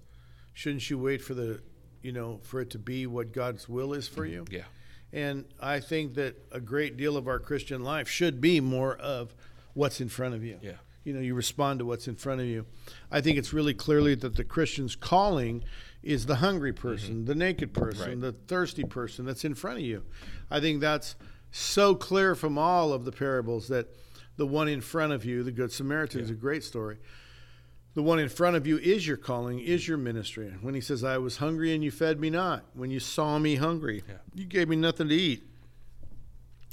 Shouldn't 0.53 0.87
you 0.91 0.99
wait 0.99 1.19
for 1.23 1.33
the, 1.33 1.59
you 2.03 2.11
know, 2.11 2.39
for 2.43 2.61
it 2.61 2.69
to 2.71 2.77
be 2.77 3.07
what 3.07 3.31
God's 3.33 3.67
will 3.67 3.93
is 3.93 4.07
for 4.07 4.25
you? 4.25 4.45
yeah. 4.51 4.65
And 5.11 5.45
I 5.59 5.79
think 5.79 6.13
that 6.15 6.35
a 6.51 6.59
great 6.59 6.95
deal 6.97 7.17
of 7.17 7.27
our 7.27 7.39
Christian 7.39 7.83
life 7.83 8.07
should 8.07 8.39
be 8.41 8.59
more 8.59 8.95
of 8.97 9.33
what's 9.73 9.99
in 10.01 10.09
front 10.09 10.33
of 10.35 10.43
you. 10.43 10.59
Yeah. 10.61 10.73
You 11.03 11.13
know, 11.13 11.19
you 11.19 11.35
respond 11.35 11.79
to 11.79 11.85
what's 11.85 12.07
in 12.07 12.15
front 12.15 12.39
of 12.41 12.47
you. 12.47 12.65
I 13.11 13.19
think 13.21 13.37
it's 13.37 13.51
really 13.53 13.73
clearly 13.73 14.15
that 14.15 14.35
the 14.35 14.43
Christian's 14.43 14.95
calling 14.95 15.63
is 16.01 16.25
the 16.25 16.35
hungry 16.35 16.73
person, 16.73 17.25
the 17.25 17.35
naked 17.35 17.73
person, 17.73 18.11
Mm-hmm. 18.11 18.21
Right. 18.23 18.31
the 18.33 18.47
thirsty 18.47 18.83
person 18.83 19.25
that's 19.25 19.43
in 19.45 19.53
front 19.55 19.79
of 19.79 19.83
you. 19.83 20.03
I 20.49 20.59
think 20.59 20.79
that's 20.81 21.15
so 21.51 21.93
clear 21.95 22.35
from 22.35 22.57
all 22.57 22.93
of 22.93 23.05
the 23.05 23.11
parables 23.11 23.67
that 23.67 23.87
the 24.37 24.47
one 24.47 24.67
in 24.67 24.81
front 24.81 25.13
of 25.13 25.23
you, 25.25 25.43
the 25.43 25.51
Good 25.51 25.71
Samaritan, 25.71 26.21
is 26.21 26.29
a 26.29 26.33
great 26.35 26.63
story. 26.63 26.97
The 27.95 28.01
one 28.01 28.17
in 28.17 28.27
front 28.29 28.55
of 28.55 28.65
you 28.65 28.77
is 28.79 29.05
your 29.05 29.17
calling, 29.17 29.59
is 29.59 29.87
your 29.87 29.97
ministry. 29.97 30.51
When 30.61 30.73
he 30.73 30.81
says, 30.81 31.03
I 31.03 31.19
was 31.19 31.37
hungry 31.37 31.75
and 31.75 31.83
you 31.83 31.91
fed 31.91 32.19
me 32.19 32.29
not. 32.31 32.63
When 32.73 32.89
you 32.89 32.99
saw 32.99 33.37
me 33.37 33.55
hungry, 33.55 34.03
Yeah. 34.07 34.15
you 34.33 34.45
gave 34.45 34.67
me 34.67 34.75
nothing 34.77 35.09
to 35.09 35.15
eat. 35.15 35.43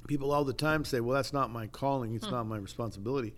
People 0.08 0.32
all 0.32 0.44
the 0.44 0.54
time 0.54 0.84
say, 0.84 1.00
Well, 1.00 1.14
that's 1.14 1.32
not 1.32 1.50
my 1.50 1.66
calling, 1.66 2.14
it's 2.14 2.30
not 2.30 2.46
my 2.46 2.56
responsibility. 2.56 3.34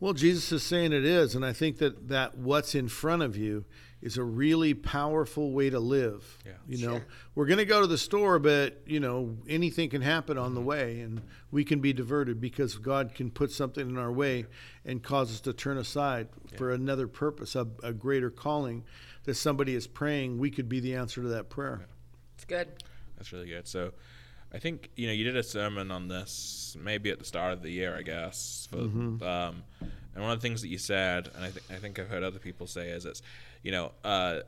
Well, 0.00 0.14
Jesus 0.14 0.50
is 0.50 0.62
saying 0.62 0.92
it 0.94 1.04
is, 1.04 1.34
and 1.34 1.44
I 1.44 1.52
think 1.52 1.78
that, 1.78 2.08
that 2.08 2.38
what's 2.38 2.74
in 2.74 2.88
front 2.88 3.22
of 3.22 3.36
you 3.36 3.66
is 4.00 4.16
a 4.16 4.24
really 4.24 4.72
powerful 4.72 5.52
way 5.52 5.68
to 5.68 5.78
live. 5.78 6.38
Yeah. 6.46 6.52
You 6.66 6.86
know, 6.86 6.92
Sure. 6.96 7.06
we're 7.34 7.44
going 7.44 7.58
to 7.58 7.66
go 7.66 7.82
to 7.82 7.86
the 7.86 7.98
store, 7.98 8.38
but 8.38 8.80
you 8.86 8.98
know, 8.98 9.36
anything 9.46 9.90
can 9.90 10.00
happen 10.00 10.38
on 10.38 10.46
Mm-hmm. 10.46 10.54
the 10.54 10.60
way, 10.62 11.00
and 11.00 11.20
we 11.50 11.64
can 11.64 11.80
be 11.80 11.92
diverted 11.92 12.40
because 12.40 12.76
God 12.76 13.14
can 13.14 13.30
put 13.30 13.50
something 13.52 13.90
in 13.90 13.98
our 13.98 14.10
way 14.10 14.46
and 14.86 15.02
cause 15.02 15.32
us 15.32 15.40
to 15.42 15.52
turn 15.52 15.76
aside 15.76 16.28
for 16.56 16.70
another 16.72 17.06
purpose, 17.06 17.54
a, 17.54 17.66
a 17.82 17.92
greater 17.92 18.30
calling. 18.30 18.84
That 19.24 19.34
somebody 19.34 19.74
is 19.74 19.86
praying, 19.86 20.38
we 20.38 20.50
could 20.50 20.66
be 20.66 20.80
the 20.80 20.94
answer 20.94 21.20
to 21.20 21.28
that 21.28 21.50
prayer. 21.50 21.86
It's 22.36 22.46
good. 22.46 22.68
That's 23.18 23.32
really 23.34 23.48
good. 23.48 23.68
So, 23.68 23.92
I 24.52 24.58
think 24.58 24.90
you 24.96 25.06
know 25.06 25.12
you 25.12 25.24
did 25.24 25.36
a 25.36 25.42
sermon 25.42 25.90
on 25.90 26.08
this 26.08 26.76
maybe 26.80 27.10
at 27.10 27.18
the 27.18 27.24
start 27.24 27.52
of 27.52 27.62
the 27.62 27.70
year, 27.70 27.96
I 27.96 28.02
guess. 28.02 28.68
For, 28.70 28.78
Mm-hmm. 28.78 29.22
um, 29.22 29.62
and 30.14 30.24
one 30.24 30.32
of 30.32 30.40
the 30.40 30.46
things 30.48 30.60
that 30.62 30.68
you 30.68 30.78
said, 30.78 31.28
and 31.36 31.44
I, 31.44 31.50
th- 31.50 31.64
I 31.70 31.76
think 31.76 31.98
I've 32.00 32.08
heard 32.08 32.24
other 32.24 32.40
people 32.40 32.66
say, 32.66 32.88
is 32.90 33.04
it's 33.06 33.22
you 33.62 33.70
know 33.70 33.92
uh, 34.04 34.40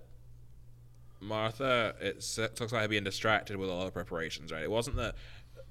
Martha. 1.20 1.94
It 2.00 2.16
s- 2.18 2.36
talks 2.54 2.72
about 2.72 2.82
her 2.82 2.88
being 2.88 3.04
distracted 3.04 3.56
with 3.56 3.70
all 3.70 3.84
the 3.84 3.90
preparations, 3.90 4.52
right? 4.52 4.62
It 4.62 4.70
wasn't 4.70 4.96
that. 4.96 5.14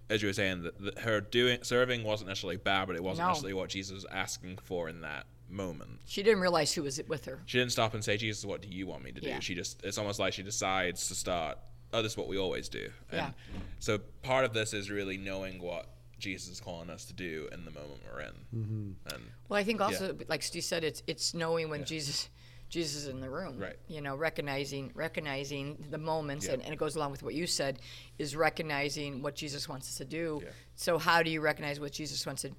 As 0.10 0.22
you 0.22 0.28
were 0.28 0.34
saying, 0.34 0.64
that, 0.64 0.78
that 0.84 1.00
her 1.00 1.22
doing 1.22 1.60
serving 1.64 2.04
wasn't 2.04 2.28
necessarily 2.28 2.58
bad, 2.58 2.88
but 2.88 2.98
it 2.98 3.04
wasn't 3.04 3.26
No. 3.26 3.30
necessarily 3.30 3.54
what 3.54 3.70
Jesus 3.70 3.94
was 3.94 4.06
asking 4.12 4.58
for 4.62 4.90
in 4.90 5.00
that 5.02 5.26
moment. 5.50 6.00
She 6.06 6.22
didn't 6.22 6.42
realize 6.42 6.74
who 6.74 6.84
was 6.84 7.00
with 7.08 7.24
her. 7.26 7.40
She 7.46 7.60
didn't 7.60 7.72
stop 7.72 7.94
and 7.94 8.04
say, 8.04 8.18
Jesus, 8.18 8.44
what 8.44 8.62
do 8.62 8.68
you 8.68 8.88
want 8.88 9.04
me 9.06 9.14
to 9.14 9.22
do? 9.22 9.30
Yeah. 9.30 9.40
She 9.40 9.56
just, 9.56 9.82
it's 9.86 9.98
almost 9.98 10.20
like 10.20 10.34
she 10.34 10.44
decides 10.44 11.08
to 11.08 11.16
start, 11.16 11.60
oh, 11.94 12.02
this 12.02 12.14
is 12.14 12.18
what 12.18 12.28
we 12.28 12.38
always 12.38 12.70
do. 12.70 12.90
And 13.12 13.18
Yeah. 13.20 13.32
so 13.80 14.00
part 14.24 14.46
of 14.46 14.54
this 14.54 14.74
is 14.74 14.90
really 14.90 15.18
knowing 15.18 15.62
what 15.62 15.88
Jesus 16.20 16.50
is 16.50 16.60
calling 16.60 16.90
us 16.90 17.06
to 17.06 17.14
do 17.14 17.50
in 17.52 17.66
the 17.66 17.72
moment 17.72 18.00
we're 18.12 18.22
in. 18.22 18.34
Mm-hmm. 18.56 19.14
And 19.16 19.24
Well, 19.50 19.60
I 19.60 19.64
think 19.64 19.82
also, 19.82 20.16
like 20.28 20.44
Steve 20.44 20.64
said, 20.64 20.84
it's 20.84 21.02
it's 21.08 21.34
knowing 21.34 21.70
when 21.70 21.84
Jesus 21.84 22.30
Jesus 22.70 22.96
is 23.04 23.08
in 23.08 23.20
the 23.20 23.30
room. 23.30 23.58
Right. 23.58 23.76
You 23.90 24.00
know, 24.02 24.16
recognizing 24.16 24.92
recognizing 24.94 25.84
the 25.90 25.98
moments, 25.98 26.46
Yeah. 26.46 26.54
and, 26.54 26.64
and 26.64 26.74
it 26.74 26.78
goes 26.78 26.96
along 26.96 27.12
with 27.12 27.22
what 27.24 27.34
you 27.34 27.46
said, 27.48 27.80
is 28.18 28.36
recognizing 28.36 29.22
what 29.22 29.36
Jesus 29.36 29.68
wants 29.68 29.88
us 29.90 29.96
to 29.98 30.06
do. 30.06 30.42
Yeah. 30.44 30.52
So 30.76 30.98
how 30.98 31.22
do 31.24 31.30
you 31.30 31.42
recognize 31.42 31.80
what 31.82 31.92
Jesus 31.92 32.26
wants 32.26 32.44
to, 32.44 32.52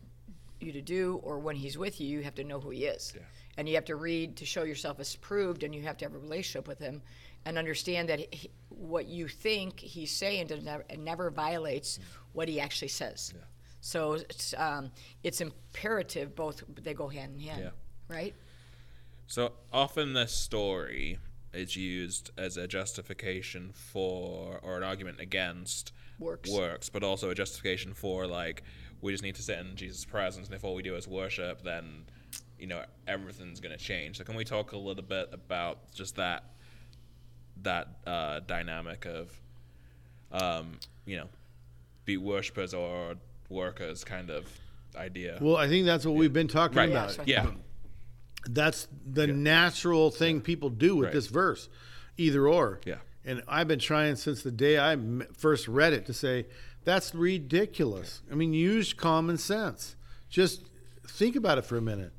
you 0.61 0.73
to 0.73 0.83
do, 0.83 1.21
or 1.23 1.39
when 1.39 1.57
He's 1.57 1.79
with 1.79 2.01
you, 2.01 2.07
you 2.09 2.23
have 2.25 2.35
to 2.35 2.45
know 2.45 2.61
who 2.61 2.71
He 2.71 2.85
is, 2.85 3.13
Yeah. 3.15 3.23
and 3.57 3.69
you 3.69 3.75
have 3.77 3.87
to 3.87 3.97
read 3.97 4.37
to 4.37 4.45
show 4.45 4.65
yourself 4.65 5.01
as 5.01 5.17
proved, 5.17 5.63
and 5.63 5.75
you 5.75 5.83
have 5.83 5.97
to 5.99 6.05
have 6.05 6.15
a 6.15 6.19
relationship 6.19 6.69
with 6.69 6.79
Him, 6.79 7.01
and 7.45 7.59
understand 7.59 8.09
that 8.09 8.33
he, 8.35 8.51
what 8.69 9.07
you 9.07 9.29
think 9.29 9.81
He's 9.81 10.11
saying 10.11 10.47
does 10.49 10.63
never, 10.63 10.85
never 10.99 11.31
violates 11.31 11.99
what 12.33 12.49
He 12.49 12.61
actually 12.61 12.89
says. 12.89 13.33
Yeah. 13.35 13.43
So 13.81 14.13
it's 14.15 14.55
um, 14.57 14.91
it's 15.23 15.41
imperative 15.41 16.35
both 16.37 16.63
they 16.83 16.95
go 16.95 17.09
hand 17.09 17.35
in 17.35 17.41
hand, 17.41 17.63
Yeah. 17.65 17.71
right? 18.15 18.35
so 19.27 19.53
often 19.73 20.13
this 20.13 20.33
story 20.35 21.19
is 21.55 21.75
used 21.77 22.31
as 22.37 22.57
a 22.57 22.67
justification 22.67 23.71
for, 23.73 24.59
or 24.63 24.77
an 24.77 24.83
argument 24.83 25.21
against 25.21 25.93
Works. 26.19 26.51
works, 26.51 26.89
but 26.89 27.03
also 27.03 27.31
a 27.31 27.35
justification 27.35 27.93
for, 27.95 28.27
like, 28.27 28.63
we 29.01 29.13
just 29.13 29.23
need 29.23 29.35
to 29.35 29.43
sit 29.43 29.59
in 29.59 29.75
Jesus' 29.77 30.05
presence, 30.05 30.47
and 30.49 30.55
if 30.55 30.65
all 30.65 30.75
we 30.75 30.83
do 30.83 30.95
is 30.97 31.07
worship, 31.09 31.63
then, 31.63 32.05
you 32.59 32.67
know, 32.67 32.83
everything's 33.07 33.61
going 33.61 33.77
to 33.77 33.83
change. 33.83 34.19
So 34.19 34.25
can 34.25 34.35
we 34.35 34.45
talk 34.45 34.73
a 34.73 34.79
little 34.79 35.03
bit 35.03 35.29
about 35.33 35.93
just 35.93 36.17
that 36.17 36.45
that 37.63 37.89
uh, 38.07 38.41
dynamic 38.47 39.07
of, 39.07 39.31
um, 40.31 40.79
you 41.05 41.17
know, 41.17 41.29
be 42.05 42.17
worshippers 42.17 42.75
or 42.75 43.15
workers 43.49 44.05
kind 44.05 44.31
of 44.31 44.47
idea? 44.97 45.39
Well, 45.41 45.57
I 45.57 45.69
think 45.69 45.87
that's 45.87 46.05
what 46.05 46.15
we've 46.15 46.33
been 46.33 46.49
talking 46.49 46.77
right. 46.77 46.91
about. 46.91 47.17
that's 47.17 47.29
Yeah. 47.29 47.47
That's 48.49 48.89
the 49.07 49.27
natural 49.29 50.11
thing 50.11 50.41
people 50.41 50.69
do 50.69 50.97
with 50.97 51.07
Right. 51.07 51.15
this 51.15 51.29
verse. 51.29 51.69
either 52.19 52.47
or. 52.47 52.79
Yeah. 52.85 52.97
And 53.25 53.43
I've 53.49 53.69
been 53.69 53.79
trying 53.79 54.17
since 54.17 54.43
the 54.43 54.51
day 54.51 54.79
I 54.79 54.97
first 55.35 55.67
read 55.67 55.95
it 55.95 56.05
to 56.07 56.13
say 56.13 56.47
that's 56.85 57.15
ridiculous. 57.15 58.21
I 58.31 58.35
mean, 58.35 58.53
use 58.53 58.93
common 58.93 59.39
sense. 59.39 59.97
Just 60.29 60.69
think 61.07 61.37
about 61.37 61.57
it 61.57 61.65
for 61.65 61.79
a 61.79 61.81
minute. 61.81 62.13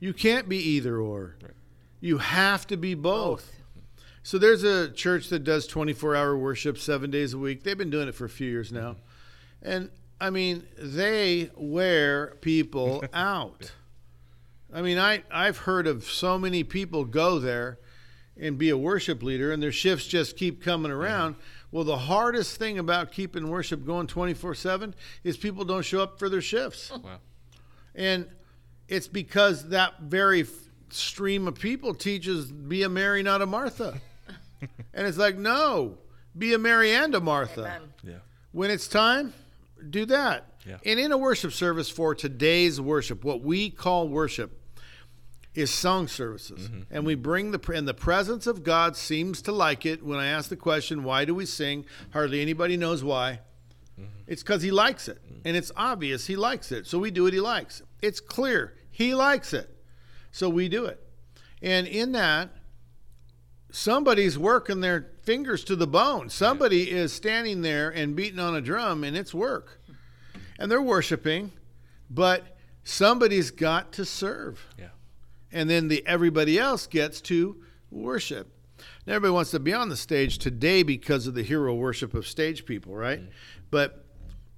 You 0.00 0.12
can't 0.12 0.48
be 0.50 0.58
either 0.58 0.98
or. 0.98 1.36
Right. 1.40 1.52
You 2.00 2.18
have 2.18 2.66
to 2.66 2.76
be 2.76 2.94
both. 2.94 3.50
So 4.22 4.38
there's 4.38 4.62
a 4.62 4.90
church 4.90 5.28
that 5.30 5.40
does 5.40 5.66
24 5.66 6.14
hour 6.14 6.36
worship 6.36 6.78
seven 6.78 7.10
days 7.10 7.34
a 7.34 7.38
week. 7.38 7.64
They've 7.64 7.76
been 7.76 7.90
doing 7.90 8.08
it 8.08 8.14
for 8.14 8.24
a 8.24 8.30
few 8.30 8.48
years 8.48 8.70
now. 8.70 8.96
And 9.60 9.90
I 10.20 10.30
mean, 10.30 10.64
they 10.78 11.50
wear 11.56 12.36
people 12.40 13.04
out. 13.12 13.72
I 14.72 14.80
mean, 14.80 14.98
I, 14.98 15.24
I've 15.30 15.58
heard 15.58 15.86
of 15.86 16.04
so 16.04 16.38
many 16.38 16.62
people 16.62 17.04
go 17.04 17.38
there 17.38 17.78
and 18.40 18.56
be 18.56 18.70
a 18.70 18.76
worship 18.76 19.22
leader, 19.22 19.52
and 19.52 19.62
their 19.62 19.72
shifts 19.72 20.06
just 20.06 20.36
keep 20.36 20.62
coming 20.62 20.90
around. 20.90 21.34
Well, 21.70 21.84
the 21.84 21.98
hardest 21.98 22.56
thing 22.56 22.78
about 22.78 23.12
keeping 23.12 23.48
worship 23.48 23.84
going 23.84 24.06
24 24.06 24.54
7 24.54 24.94
is 25.24 25.36
people 25.36 25.64
don't 25.64 25.84
show 25.84 26.02
up 26.02 26.18
for 26.18 26.28
their 26.28 26.40
shifts. 26.40 26.90
Oh. 26.92 26.98
Wow. 26.98 27.18
And 27.94 28.28
it's 28.88 29.08
because 29.08 29.68
that 29.70 30.00
very 30.00 30.46
stream 30.90 31.48
of 31.48 31.58
people 31.58 31.94
teaches 31.94 32.50
be 32.50 32.84
a 32.84 32.88
Mary, 32.88 33.22
not 33.22 33.42
a 33.42 33.46
Martha. 33.46 34.00
And 34.94 35.06
it's 35.06 35.18
like, 35.18 35.36
no, 35.36 35.98
be 36.36 36.54
a 36.54 36.58
Mary 36.58 36.92
and 36.92 37.14
a 37.14 37.20
Martha. 37.20 37.60
Amen. 37.60 37.82
Yeah. 38.02 38.14
When 38.52 38.70
it's 38.70 38.88
time, 38.88 39.32
do 39.90 40.06
that. 40.06 40.46
Yeah. 40.66 40.78
And 40.84 41.00
in 41.00 41.12
a 41.12 41.18
worship 41.18 41.52
service 41.52 41.90
for 41.90 42.14
today's 42.14 42.80
worship, 42.80 43.24
what 43.24 43.42
we 43.42 43.70
call 43.70 44.08
worship 44.08 44.58
is 45.54 45.70
song 45.70 46.08
services. 46.08 46.68
Mm-hmm. 46.68 46.80
And 46.90 47.04
we 47.04 47.14
bring 47.14 47.50
the 47.50 47.72
and 47.72 47.86
the 47.86 47.94
presence 47.94 48.46
of 48.46 48.62
God 48.62 48.96
seems 48.96 49.42
to 49.42 49.52
like 49.52 49.84
it. 49.84 50.02
When 50.02 50.18
I 50.18 50.26
ask 50.26 50.48
the 50.48 50.56
question, 50.56 51.04
why 51.04 51.24
do 51.24 51.34
we 51.34 51.46
sing? 51.46 51.84
Hardly 52.12 52.40
anybody 52.40 52.76
knows 52.76 53.04
why. 53.04 53.40
Mm-hmm. 54.00 54.22
It's 54.26 54.42
because 54.42 54.62
he 54.62 54.70
likes 54.70 55.08
it. 55.08 55.22
Mm-hmm. 55.24 55.40
And 55.44 55.56
it's 55.56 55.72
obvious 55.76 56.26
he 56.26 56.36
likes 56.36 56.72
it. 56.72 56.86
So 56.86 56.98
we 56.98 57.10
do 57.10 57.24
what 57.24 57.32
he 57.32 57.40
likes. 57.40 57.82
It's 58.00 58.20
clear 58.20 58.74
he 58.90 59.14
likes 59.14 59.52
it. 59.52 59.68
So 60.30 60.48
we 60.48 60.68
do 60.68 60.86
it. 60.86 61.00
And 61.60 61.86
in 61.86 62.12
that, 62.12 62.50
somebody's 63.72 64.38
working 64.38 64.80
their 64.80 65.08
fingers 65.22 65.64
to 65.64 65.74
the 65.74 65.86
bone. 65.86 66.28
Somebody 66.28 66.90
is 66.90 67.12
standing 67.12 67.62
there 67.62 67.90
and 67.90 68.14
beating 68.14 68.38
on 68.38 68.54
a 68.54 68.60
drum, 68.60 69.02
and 69.02 69.16
it's 69.16 69.34
work. 69.34 69.80
And 70.58 70.70
they're 70.70 70.80
worshiping, 70.80 71.50
but 72.08 72.56
somebody's 72.84 73.50
got 73.50 73.92
to 73.94 74.04
serve. 74.04 74.64
Yeah. 74.78 74.88
And 75.50 75.68
then 75.68 75.88
the 75.88 76.06
everybody 76.06 76.58
else 76.58 76.86
gets 76.86 77.20
to 77.22 77.56
worship. 77.90 78.48
Now 79.06 79.14
everybody 79.14 79.34
wants 79.34 79.50
to 79.50 79.60
be 79.60 79.72
on 79.72 79.88
the 79.88 79.96
stage 79.96 80.38
today 80.38 80.82
because 80.82 81.26
of 81.26 81.34
the 81.34 81.42
hero 81.42 81.74
worship 81.74 82.14
of 82.14 82.26
stage 82.26 82.64
people, 82.64 82.94
right? 82.94 83.20
Mm-hmm. 83.20 83.30
But 83.70 84.04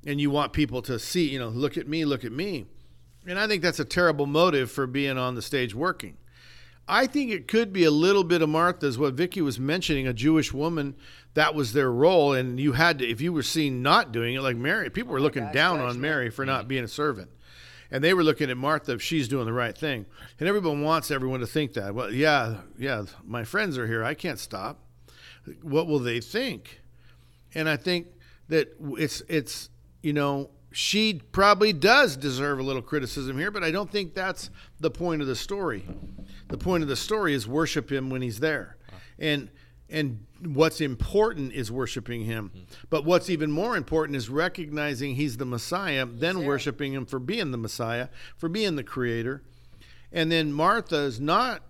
and 0.06 0.20
you 0.20 0.30
want 0.30 0.52
people 0.52 0.82
to 0.82 0.98
see, 0.98 1.30
you 1.30 1.38
know, 1.38 1.48
look 1.48 1.78
at 1.78 1.88
me, 1.88 2.04
look 2.04 2.24
at 2.24 2.32
me. 2.32 2.66
And 3.26 3.38
I 3.38 3.46
think 3.46 3.62
that's 3.62 3.80
a 3.80 3.84
terrible 3.86 4.26
motive 4.26 4.70
for 4.70 4.86
being 4.86 5.16
on 5.16 5.34
the 5.34 5.42
stage 5.42 5.74
working. 5.74 6.18
I 6.86 7.06
think 7.06 7.30
it 7.30 7.48
could 7.48 7.72
be 7.72 7.84
a 7.84 7.90
little 7.90 8.24
bit 8.24 8.42
of 8.42 8.48
Martha's 8.48 8.98
what 8.98 9.14
Vicki 9.14 9.40
was 9.40 9.58
mentioning, 9.58 10.06
a 10.06 10.12
Jewish 10.12 10.52
woman, 10.52 10.94
that 11.34 11.54
was 11.54 11.72
their 11.72 11.90
role 11.90 12.32
and 12.32 12.60
you 12.60 12.72
had 12.72 12.98
to 12.98 13.08
if 13.08 13.20
you 13.20 13.32
were 13.32 13.42
seen 13.42 13.82
not 13.82 14.12
doing 14.12 14.34
it 14.34 14.40
like 14.40 14.56
Mary, 14.56 14.90
people 14.90 15.12
were 15.12 15.18
oh, 15.18 15.22
looking 15.22 15.44
gosh, 15.44 15.54
down 15.54 15.80
on. 15.80 16.00
Mary 16.00 16.30
for 16.30 16.44
not 16.44 16.68
being 16.68 16.84
a 16.84 16.88
servant. 16.88 17.30
And 17.90 18.02
they 18.02 18.14
were 18.14 18.24
looking 18.24 18.50
at 18.50 18.56
Martha 18.56 18.92
if 18.92 19.02
she's 19.02 19.28
doing 19.28 19.46
the 19.46 19.52
right 19.52 19.76
thing. 19.76 20.06
And 20.40 20.48
everyone 20.48 20.82
wants 20.82 21.10
everyone 21.10 21.40
to 21.40 21.46
think 21.46 21.74
that. 21.74 21.94
Well, 21.94 22.12
yeah, 22.12 22.56
yeah, 22.78 23.04
my 23.24 23.44
friends 23.44 23.78
are 23.78 23.86
here. 23.86 24.02
I 24.02 24.14
can't 24.14 24.38
stop. 24.38 24.80
What 25.62 25.86
will 25.86 26.00
they 26.00 26.20
think? 26.20 26.80
And 27.54 27.68
I 27.68 27.76
think 27.76 28.08
that 28.48 28.74
it's 28.80 29.22
it's 29.28 29.70
you 30.02 30.12
know 30.12 30.50
she 30.74 31.20
probably 31.30 31.72
does 31.72 32.16
deserve 32.16 32.58
a 32.58 32.62
little 32.62 32.82
criticism 32.82 33.38
here, 33.38 33.52
but 33.52 33.62
I 33.62 33.70
don't 33.70 33.90
think 33.90 34.12
that's 34.12 34.50
the 34.80 34.90
point 34.90 35.22
of 35.22 35.28
the 35.28 35.36
story. 35.36 35.86
The 36.48 36.58
point 36.58 36.82
of 36.82 36.88
the 36.88 36.96
story 36.96 37.32
is 37.32 37.46
worship 37.46 37.92
him 37.92 38.10
when 38.10 38.22
he's 38.22 38.40
there, 38.40 38.76
and 39.18 39.50
and 39.88 40.26
what's 40.40 40.80
important 40.80 41.52
is 41.52 41.70
worshiping 41.70 42.24
him. 42.24 42.50
Hmm. 42.52 42.60
But 42.90 43.04
what's 43.04 43.30
even 43.30 43.52
more 43.52 43.76
important 43.76 44.16
is 44.16 44.28
recognizing 44.28 45.14
he's 45.14 45.36
the 45.36 45.44
Messiah, 45.44 46.06
then 46.06 46.44
worshiping 46.44 46.92
him 46.92 47.06
for 47.06 47.20
being 47.20 47.52
the 47.52 47.58
Messiah, 47.58 48.08
for 48.36 48.48
being 48.48 48.74
the 48.74 48.82
Creator, 48.82 49.44
and 50.10 50.32
then 50.32 50.52
Martha 50.52 50.96
is 50.96 51.20
not 51.20 51.62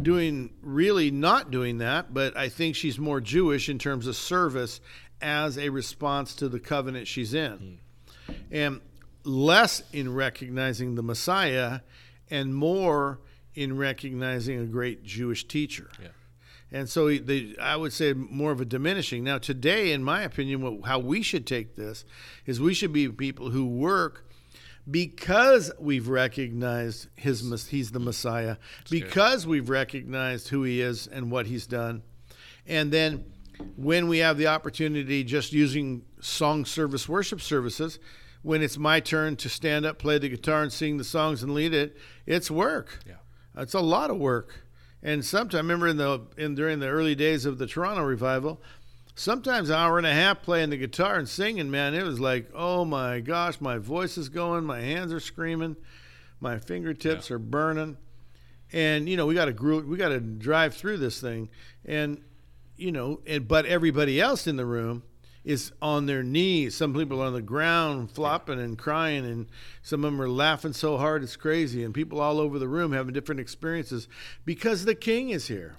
doing 0.00 0.54
really 0.62 1.10
not 1.10 1.50
doing 1.50 1.78
that, 1.78 2.14
but 2.14 2.34
I 2.36 2.48
think 2.48 2.76
she's 2.76 2.98
more 2.98 3.20
Jewish 3.20 3.68
in 3.68 3.78
terms 3.78 4.06
of 4.06 4.16
service 4.16 4.80
as 5.20 5.58
a 5.58 5.68
response 5.68 6.34
to 6.36 6.48
the 6.48 6.60
covenant 6.60 7.06
she's 7.08 7.34
in. 7.34 7.52
Hmm. 7.52 7.74
And 8.50 8.80
less 9.24 9.82
in 9.92 10.14
recognizing 10.14 10.94
the 10.94 11.02
Messiah 11.02 11.80
and 12.30 12.54
more 12.54 13.20
in 13.54 13.76
recognizing 13.76 14.60
a 14.60 14.66
great 14.66 15.02
Jewish 15.02 15.46
teacher. 15.46 15.90
Yeah. 16.00 16.08
And 16.70 16.88
so 16.88 17.08
they, 17.08 17.54
I 17.60 17.76
would 17.76 17.92
say 17.92 18.12
more 18.12 18.52
of 18.52 18.60
a 18.60 18.64
diminishing. 18.64 19.24
Now, 19.24 19.38
today, 19.38 19.92
in 19.92 20.04
my 20.04 20.22
opinion, 20.22 20.60
what, 20.60 20.86
how 20.86 20.98
we 20.98 21.22
should 21.22 21.46
take 21.46 21.76
this 21.76 22.04
is 22.44 22.60
we 22.60 22.74
should 22.74 22.92
be 22.92 23.08
people 23.08 23.50
who 23.50 23.66
work 23.66 24.28
because 24.90 25.72
we've 25.78 26.08
recognized 26.08 27.08
his 27.16 27.68
he's 27.68 27.90
the 27.90 27.98
Messiah, 27.98 28.56
because 28.90 29.46
we've 29.46 29.68
recognized 29.68 30.48
who 30.48 30.62
he 30.62 30.80
is 30.80 31.06
and 31.06 31.30
what 31.30 31.46
he's 31.46 31.66
done, 31.66 32.02
and 32.66 32.90
then 32.90 33.24
when 33.76 34.08
we 34.08 34.18
have 34.18 34.38
the 34.38 34.46
opportunity, 34.46 35.24
just 35.24 35.52
using 35.52 36.04
song 36.20 36.64
service 36.64 37.08
worship 37.08 37.40
services, 37.40 37.98
when 38.42 38.62
it's 38.62 38.78
my 38.78 39.00
turn 39.00 39.36
to 39.36 39.48
stand 39.48 39.84
up, 39.84 39.98
play 39.98 40.18
the 40.18 40.28
guitar, 40.28 40.62
and 40.62 40.72
sing 40.72 40.96
the 40.96 41.04
songs 41.04 41.42
and 41.42 41.52
lead 41.54 41.74
it, 41.74 41.96
it's 42.26 42.50
work. 42.50 43.00
Yeah. 43.06 43.14
It's 43.56 43.74
a 43.74 43.80
lot 43.80 44.10
of 44.10 44.18
work. 44.18 44.64
And 45.02 45.24
sometimes 45.24 45.54
I 45.54 45.58
remember 45.58 45.88
in 45.88 45.96
the 45.96 46.20
in 46.36 46.54
during 46.54 46.78
the 46.80 46.88
early 46.88 47.14
days 47.14 47.44
of 47.44 47.58
the 47.58 47.66
Toronto 47.66 48.02
revival, 48.02 48.60
sometimes 49.14 49.68
an 49.70 49.76
hour 49.76 49.98
and 49.98 50.06
a 50.06 50.12
half 50.12 50.42
playing 50.42 50.70
the 50.70 50.76
guitar 50.76 51.16
and 51.16 51.28
singing, 51.28 51.70
man, 51.70 51.94
it 51.94 52.02
was 52.04 52.20
like, 52.20 52.48
oh 52.54 52.84
my 52.84 53.20
gosh, 53.20 53.60
my 53.60 53.78
voice 53.78 54.16
is 54.18 54.28
going, 54.28 54.64
my 54.64 54.80
hands 54.80 55.12
are 55.12 55.20
screaming, 55.20 55.76
my 56.40 56.58
fingertips 56.58 57.30
Yeah. 57.30 57.36
are 57.36 57.38
burning. 57.40 57.96
And 58.72 59.08
you 59.08 59.16
know, 59.16 59.26
we 59.26 59.34
got 59.34 59.46
to 59.46 59.52
group, 59.52 59.86
we 59.86 59.96
got 59.96 60.10
to 60.10 60.20
drive 60.20 60.74
through 60.74 60.98
this 60.98 61.20
thing 61.20 61.48
and 61.84 62.20
you 62.76 62.92
know, 62.92 63.20
and 63.26 63.48
but 63.48 63.66
everybody 63.66 64.20
else 64.20 64.46
in 64.46 64.56
the 64.56 64.66
room 64.66 65.02
is 65.44 65.72
on 65.80 66.06
their 66.06 66.22
knees. 66.22 66.74
Some 66.76 66.94
people 66.94 67.22
are 67.22 67.26
on 67.26 67.32
the 67.32 67.40
ground 67.42 68.10
flopping 68.10 68.60
and 68.60 68.76
crying, 68.78 69.24
and 69.24 69.46
some 69.82 70.04
of 70.04 70.12
them 70.12 70.20
are 70.20 70.28
laughing 70.28 70.72
so 70.72 70.96
hard 70.98 71.22
it's 71.22 71.36
crazy. 71.36 71.82
And 71.84 71.94
people 71.94 72.20
all 72.20 72.38
over 72.40 72.58
the 72.58 72.68
room 72.68 72.92
having 72.92 73.14
different 73.14 73.40
experiences 73.40 74.08
because 74.44 74.84
the 74.84 74.94
king 74.94 75.30
is 75.30 75.48
here. 75.48 75.76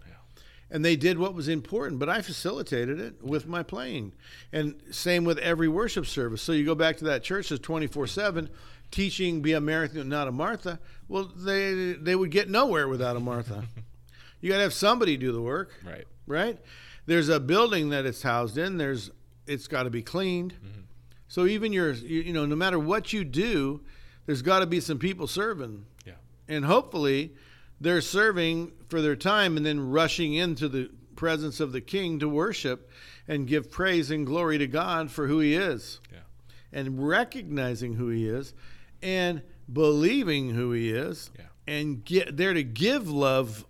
And 0.71 0.85
they 0.85 0.95
did 0.95 1.17
what 1.17 1.33
was 1.33 1.47
important, 1.47 1.99
but 1.99 2.09
I 2.09 2.21
facilitated 2.21 2.99
it 2.99 3.23
with 3.23 3.47
my 3.47 3.63
playing. 3.63 4.11
And 4.53 4.75
same 4.91 5.23
with 5.23 5.39
every 5.39 5.67
worship 5.67 6.05
service. 6.05 6.43
So 6.43 6.51
you 6.51 6.63
go 6.63 6.75
back 6.75 6.97
to 6.97 7.05
that 7.05 7.23
church 7.23 7.49
that's 7.49 7.59
24 7.61 8.05
7, 8.05 8.49
teaching 8.91 9.41
be 9.41 9.53
a 9.53 9.61
marathon, 9.61 10.07
not 10.09 10.27
a 10.27 10.31
Martha. 10.31 10.79
Well, 11.07 11.23
they, 11.25 11.93
they 11.93 12.15
would 12.15 12.29
get 12.29 12.51
nowhere 12.51 12.87
without 12.87 13.15
a 13.15 13.19
Martha. 13.19 13.63
you 14.41 14.49
got 14.49 14.57
to 14.57 14.61
have 14.61 14.73
somebody 14.73 15.17
do 15.17 15.31
the 15.31 15.41
work 15.41 15.71
Right. 15.83 16.05
right? 16.27 16.59
There's 17.07 17.29
a 17.29 17.39
building 17.39 17.89
that 17.89 18.05
it's 18.05 18.21
housed 18.21 18.59
in. 18.59 18.77
There's 18.77 19.09
it's 19.49 19.67
got 19.67 19.83
to 19.83 19.89
be 19.89 20.01
cleaned. 20.01 20.53
Mm-hmm. 20.53 20.81
So 21.27 21.45
even 21.45 21.73
your 21.73 21.91
you, 21.91 22.21
you 22.21 22.33
know 22.33 22.45
no 22.45 22.55
matter 22.55 22.79
what 22.79 23.11
you 23.13 23.23
do, 23.23 23.81
there's 24.25 24.41
got 24.41 24.59
to 24.59 24.65
be 24.67 24.79
some 24.79 24.99
people 24.99 25.27
serving, 25.27 25.85
Yeah. 26.05 26.13
and 26.47 26.65
hopefully 26.65 27.33
they're 27.81 28.01
serving 28.01 28.71
for 28.89 29.01
their 29.01 29.15
time 29.15 29.57
and 29.57 29.65
then 29.65 29.79
rushing 29.89 30.33
into 30.33 30.67
the 30.67 30.89
presence 31.15 31.59
of 31.59 31.71
the 31.71 31.81
King 31.81 32.19
to 32.19 32.29
worship 32.29 32.89
and 33.27 33.47
give 33.47 33.69
praise 33.71 34.09
and 34.11 34.25
glory 34.25 34.57
to 34.57 34.67
God 34.67 35.11
for 35.11 35.27
who 35.27 35.39
He 35.39 35.53
is, 35.53 35.99
Yeah. 36.11 36.19
and 36.71 37.07
recognizing 37.07 37.93
who 37.95 38.09
He 38.09 38.27
is, 38.27 38.53
and 39.01 39.41
believing 39.71 40.49
who 40.51 40.71
He 40.71 40.89
is, 40.91 41.29
Yeah. 41.37 41.45
and 41.67 42.03
get 42.03 42.37
there 42.37 42.53
to 42.53 42.63
give 42.63 43.07
love 43.09 43.65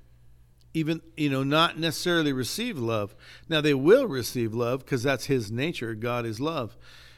even 0.73 1.01
you 1.17 1.29
know 1.29 1.43
not 1.43 1.79
necessarily 1.79 2.34
receive 2.34 2.77
love. 2.77 3.15
Now 3.47 3.62
they 3.62 3.73
will 3.73 4.08
receive 4.08 4.53
love 4.53 4.79
because 4.79 5.03
that's 5.03 5.25
his 5.25 5.51
nature. 5.51 5.93
God 5.95 6.25
is 6.25 6.39
love. 6.39 6.77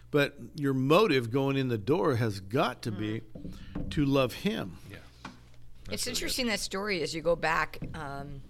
But 0.10 0.36
your 0.56 0.74
motive 0.74 1.32
going 1.32 1.58
in 1.58 1.70
the 1.70 1.78
door 1.78 2.16
has 2.16 2.40
got 2.42 2.82
to 2.84 2.92
be 2.92 3.22
to 3.92 4.06
love 4.06 4.34
him. 4.34 4.78
Yeah. 4.90 4.98
it's 5.90 6.08
interesting 6.08 6.48
that 6.48 6.60
story 6.60 7.02
as 7.02 7.16
you 7.16 7.22
go 7.22 7.36
back 7.36 7.80
um, 7.94 8.42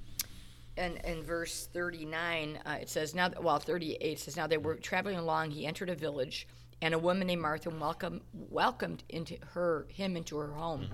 and 0.78 0.98
in 1.04 1.24
verse 1.24 1.68
39 1.72 2.60
uh, 2.66 2.78
it 2.82 2.90
says 2.90 3.14
now 3.14 3.30
well 3.42 3.60
38 3.60 4.20
says 4.20 4.36
now 4.36 4.48
they 4.48 4.58
were 4.58 4.76
traveling 4.76 5.18
along 5.18 5.52
he 5.52 5.66
entered 5.66 5.90
a 5.90 5.96
village 5.96 6.48
and 6.82 6.94
a 6.94 7.00
woman 7.00 7.28
named 7.28 7.42
martha 7.42 7.70
welcome, 7.70 8.22
welcomed 8.34 9.04
into 9.10 9.38
her 9.54 9.86
him 9.90 10.18
into 10.18 10.38
her 10.38 10.54
home. 10.54 10.88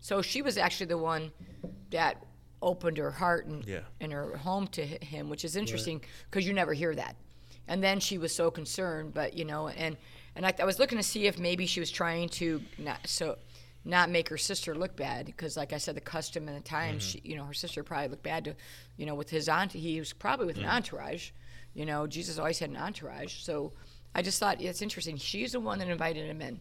So 0.00 0.20
she 0.20 0.42
was 0.42 0.58
actually 0.58 0.86
the 0.86 0.98
one 0.98 1.32
that 1.90 2.24
opened 2.62 2.96
her 2.98 3.10
heart 3.10 3.46
and 3.46 3.64
Yeah. 3.66 3.80
and 4.00 4.12
her 4.12 4.36
home 4.38 4.66
to 4.68 4.86
him, 4.86 5.28
which 5.28 5.44
is 5.44 5.56
interesting 5.56 6.02
because 6.30 6.46
you 6.46 6.52
never 6.52 6.72
hear 6.72 6.94
that. 6.94 7.16
And 7.68 7.82
then 7.82 8.00
she 8.00 8.18
was 8.18 8.34
so 8.34 8.50
concerned, 8.50 9.14
but 9.14 9.34
you 9.34 9.44
know, 9.44 9.68
and 9.68 9.96
and 10.34 10.46
I, 10.46 10.54
I 10.58 10.64
was 10.64 10.78
looking 10.78 10.98
to 10.98 11.04
see 11.04 11.26
if 11.26 11.38
maybe 11.38 11.66
she 11.66 11.80
was 11.80 11.90
trying 11.90 12.28
to 12.30 12.62
not 12.78 13.06
so 13.06 13.38
not 13.84 14.10
make 14.10 14.28
her 14.28 14.38
sister 14.38 14.74
look 14.74 14.96
bad 14.96 15.26
because, 15.26 15.56
like 15.56 15.72
I 15.72 15.78
said, 15.78 15.96
the 15.96 16.00
custom 16.00 16.46
and 16.48 16.56
the 16.56 16.62
time, 16.62 16.98
mm-hmm. 16.98 16.98
she, 17.00 17.20
you 17.24 17.36
know, 17.36 17.44
her 17.44 17.54
sister 17.54 17.82
probably 17.82 18.08
looked 18.08 18.22
bad 18.22 18.44
to, 18.44 18.54
you 18.96 19.06
know, 19.06 19.14
with 19.14 19.28
his 19.28 19.48
aunt. 19.48 19.72
He 19.72 19.98
was 19.98 20.12
probably 20.12 20.46
with 20.46 20.56
an 20.56 20.62
mm-hmm. 20.62 20.72
entourage. 20.72 21.30
You 21.74 21.86
know, 21.86 22.06
Jesus 22.06 22.38
always 22.38 22.58
had 22.58 22.70
an 22.70 22.76
entourage, 22.76 23.42
so 23.42 23.72
I 24.14 24.22
just 24.22 24.38
thought 24.38 24.60
it's 24.60 24.82
interesting. 24.82 25.16
She's 25.16 25.52
the 25.52 25.60
one 25.60 25.78
that 25.78 25.88
invited 25.88 26.26
him 26.26 26.42
in, 26.42 26.60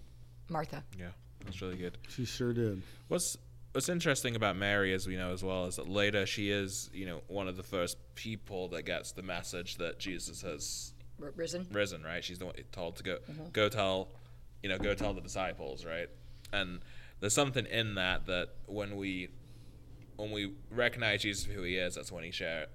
Martha. 0.50 0.84
Yeah, 0.98 1.08
that's 1.44 1.62
really 1.62 1.76
good. 1.76 1.98
She 2.08 2.26
sure 2.26 2.54
did. 2.54 2.82
What's 3.10 3.38
What's 3.74 3.88
interesting 3.88 4.36
about 4.36 4.58
Mary, 4.58 4.94
as 4.94 5.08
we 5.08 5.16
know 5.16 5.32
as 5.32 5.44
well, 5.44 5.66
is 5.66 5.78
that 5.78 5.88
later 5.88 6.26
she 6.26 6.52
is, 6.52 6.90
you 6.94 7.06
know, 7.06 7.22
one 7.28 7.48
of 7.48 7.56
the 7.56 7.64
first 7.64 7.98
people 8.16 8.68
that 8.70 8.84
gets 8.84 9.14
the 9.14 9.22
message 9.22 9.78
that 9.78 9.98
Jesus 9.98 10.42
has 10.42 10.94
R- 11.22 11.32
risen. 11.36 11.68
risen. 11.72 12.04
Right? 12.04 12.24
She's 12.24 12.40
the 12.40 12.48
one 12.48 12.56
told 12.74 12.98
to 12.98 13.04
go, 13.04 13.18
go 13.54 13.70
tell, 13.70 14.10
you 14.62 14.70
know, 14.70 14.78
go 14.78 14.94
tell 14.94 15.14
the 15.14 15.22
disciples. 15.22 15.86
Right? 15.86 16.10
And 16.52 16.80
there's 17.22 17.34
something 17.34 17.66
in 17.66 17.96
that 17.96 18.26
that 18.26 18.50
when 18.66 18.98
we, 18.98 19.30
when 20.18 20.32
we 20.32 20.54
recognize 20.70 21.22
Jesus 21.22 21.46
for 21.46 21.54
who 21.54 21.64
he 21.64 21.78
is, 21.78 21.96
that's 21.96 22.12
when 22.12 22.26
he 22.26 22.32
shared 22.32 22.68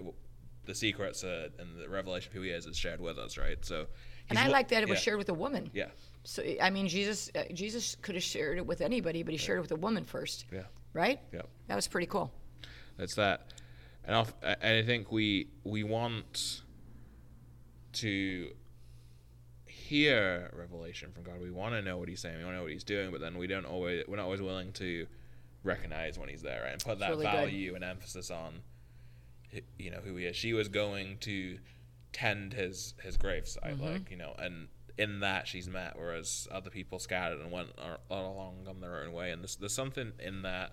the 0.65 0.75
secrets 0.75 1.23
uh, 1.25 1.51
and 1.59 1.79
the 1.79 1.89
revelation 1.91 2.31
of 2.31 2.35
who 2.35 2.43
he 2.43 2.51
is 2.51 2.65
is 2.65 2.77
shared 2.77 3.01
with 3.01 3.19
us. 3.19 3.37
Right? 3.37 3.63
So. 3.63 3.87
And 4.31 4.39
I 4.39 4.49
like 4.49 4.69
that 4.69 4.83
it 4.83 4.89
was 4.89 4.99
yeah, 4.99 5.03
shared 5.03 5.19
with 5.19 5.29
a 5.29 5.35
woman. 5.35 5.71
Yeah. 5.73 5.87
So 6.25 6.43
I 6.61 6.71
mean, 6.71 6.89
Jesus, 6.89 7.31
uh, 7.37 7.45
Jesus 7.53 7.97
could 8.03 8.17
have 8.17 8.25
shared 8.25 8.59
it 8.59 8.67
with 8.67 8.81
anybody, 8.81 9.23
but 9.23 9.33
he 9.33 9.39
shared 9.39 9.59
it 9.59 9.61
with 9.61 9.71
a 9.71 9.77
woman 9.77 10.05
first, 10.05 10.47
Yeah. 10.51 10.63
Right? 10.97 11.21
Yeah. 11.33 11.43
That 11.69 11.77
was 11.77 11.87
pretty 11.87 12.07
cool. 12.07 12.33
It's 12.99 13.15
that, 13.17 13.53
and 14.05 14.17
I'll, 14.17 14.29
and 14.43 14.79
I 14.79 14.83
think 14.83 15.13
we 15.13 15.49
we 15.65 15.85
want 15.85 16.63
to 17.95 18.51
hear 19.67 20.51
revelation 20.57 21.13
from 21.13 21.25
God. 21.25 21.41
We 21.41 21.51
want 21.51 21.75
to 21.75 21.83
know 21.83 21.99
what 21.99 22.09
He's 22.09 22.21
saying. 22.21 22.39
We 22.39 22.45
want 22.45 22.55
to 22.55 22.59
know 22.59 22.63
what 22.63 22.73
He's 22.73 22.85
doing, 22.85 23.11
but 23.11 23.21
then 23.21 23.37
we 23.37 23.47
don't 23.47 23.67
always 23.67 24.05
we're 24.09 24.17
not 24.17 24.25
always 24.25 24.41
willing 24.41 24.73
to 24.75 25.07
recognize 25.63 26.19
when 26.19 26.29
He's 26.29 26.43
there 26.43 26.63
right? 26.63 26.73
and 26.73 26.85
put 26.85 26.99
that 27.01 27.11
really 27.11 27.27
good. 27.27 27.33
value 27.33 27.75
and 27.75 27.85
emphasis 27.85 28.31
on, 28.31 28.63
you 29.79 29.91
know, 29.91 30.01
who 30.03 30.17
He 30.17 30.25
is. 30.25 30.37
She 30.37 30.55
was 30.55 30.69
going 30.69 31.19
to 31.21 31.59
tend 32.15 32.55
His 32.55 32.95
His 33.03 33.19
gravesite, 33.19 33.75
mm-hmm. 33.75 33.85
like 33.85 34.11
you 34.11 34.17
know, 34.17 34.35
and 34.39 34.69
in 34.99 35.21
that 35.21 35.47
she's 35.47 35.69
met, 35.69 35.95
whereas 35.97 36.49
other 36.51 36.71
people 36.71 36.99
scattered 36.99 37.41
and 37.41 37.51
went 37.51 37.69
along 38.11 38.67
on 38.69 38.81
their 38.81 39.03
own 39.03 39.13
way. 39.13 39.31
And 39.31 39.43
there's, 39.43 39.57
there's 39.57 39.75
something 39.75 40.13
in 40.19 40.43
that 40.43 40.73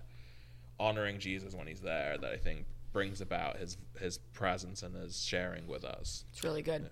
honoring 0.80 1.20
Jesus 1.20 1.54
when 1.54 1.68
he's 1.68 1.82
there 1.82 2.18
that 2.18 2.32
I 2.32 2.38
think 2.38 2.66
brings 2.92 3.22
about 3.22 3.58
his 3.58 3.78
his 4.00 4.18
presence 4.34 4.84
and 4.84 4.96
his 4.96 5.22
sharing 5.24 5.68
with 5.68 5.84
us. 5.84 6.26
It's 6.32 6.44
really 6.44 6.62
good. 6.62 6.90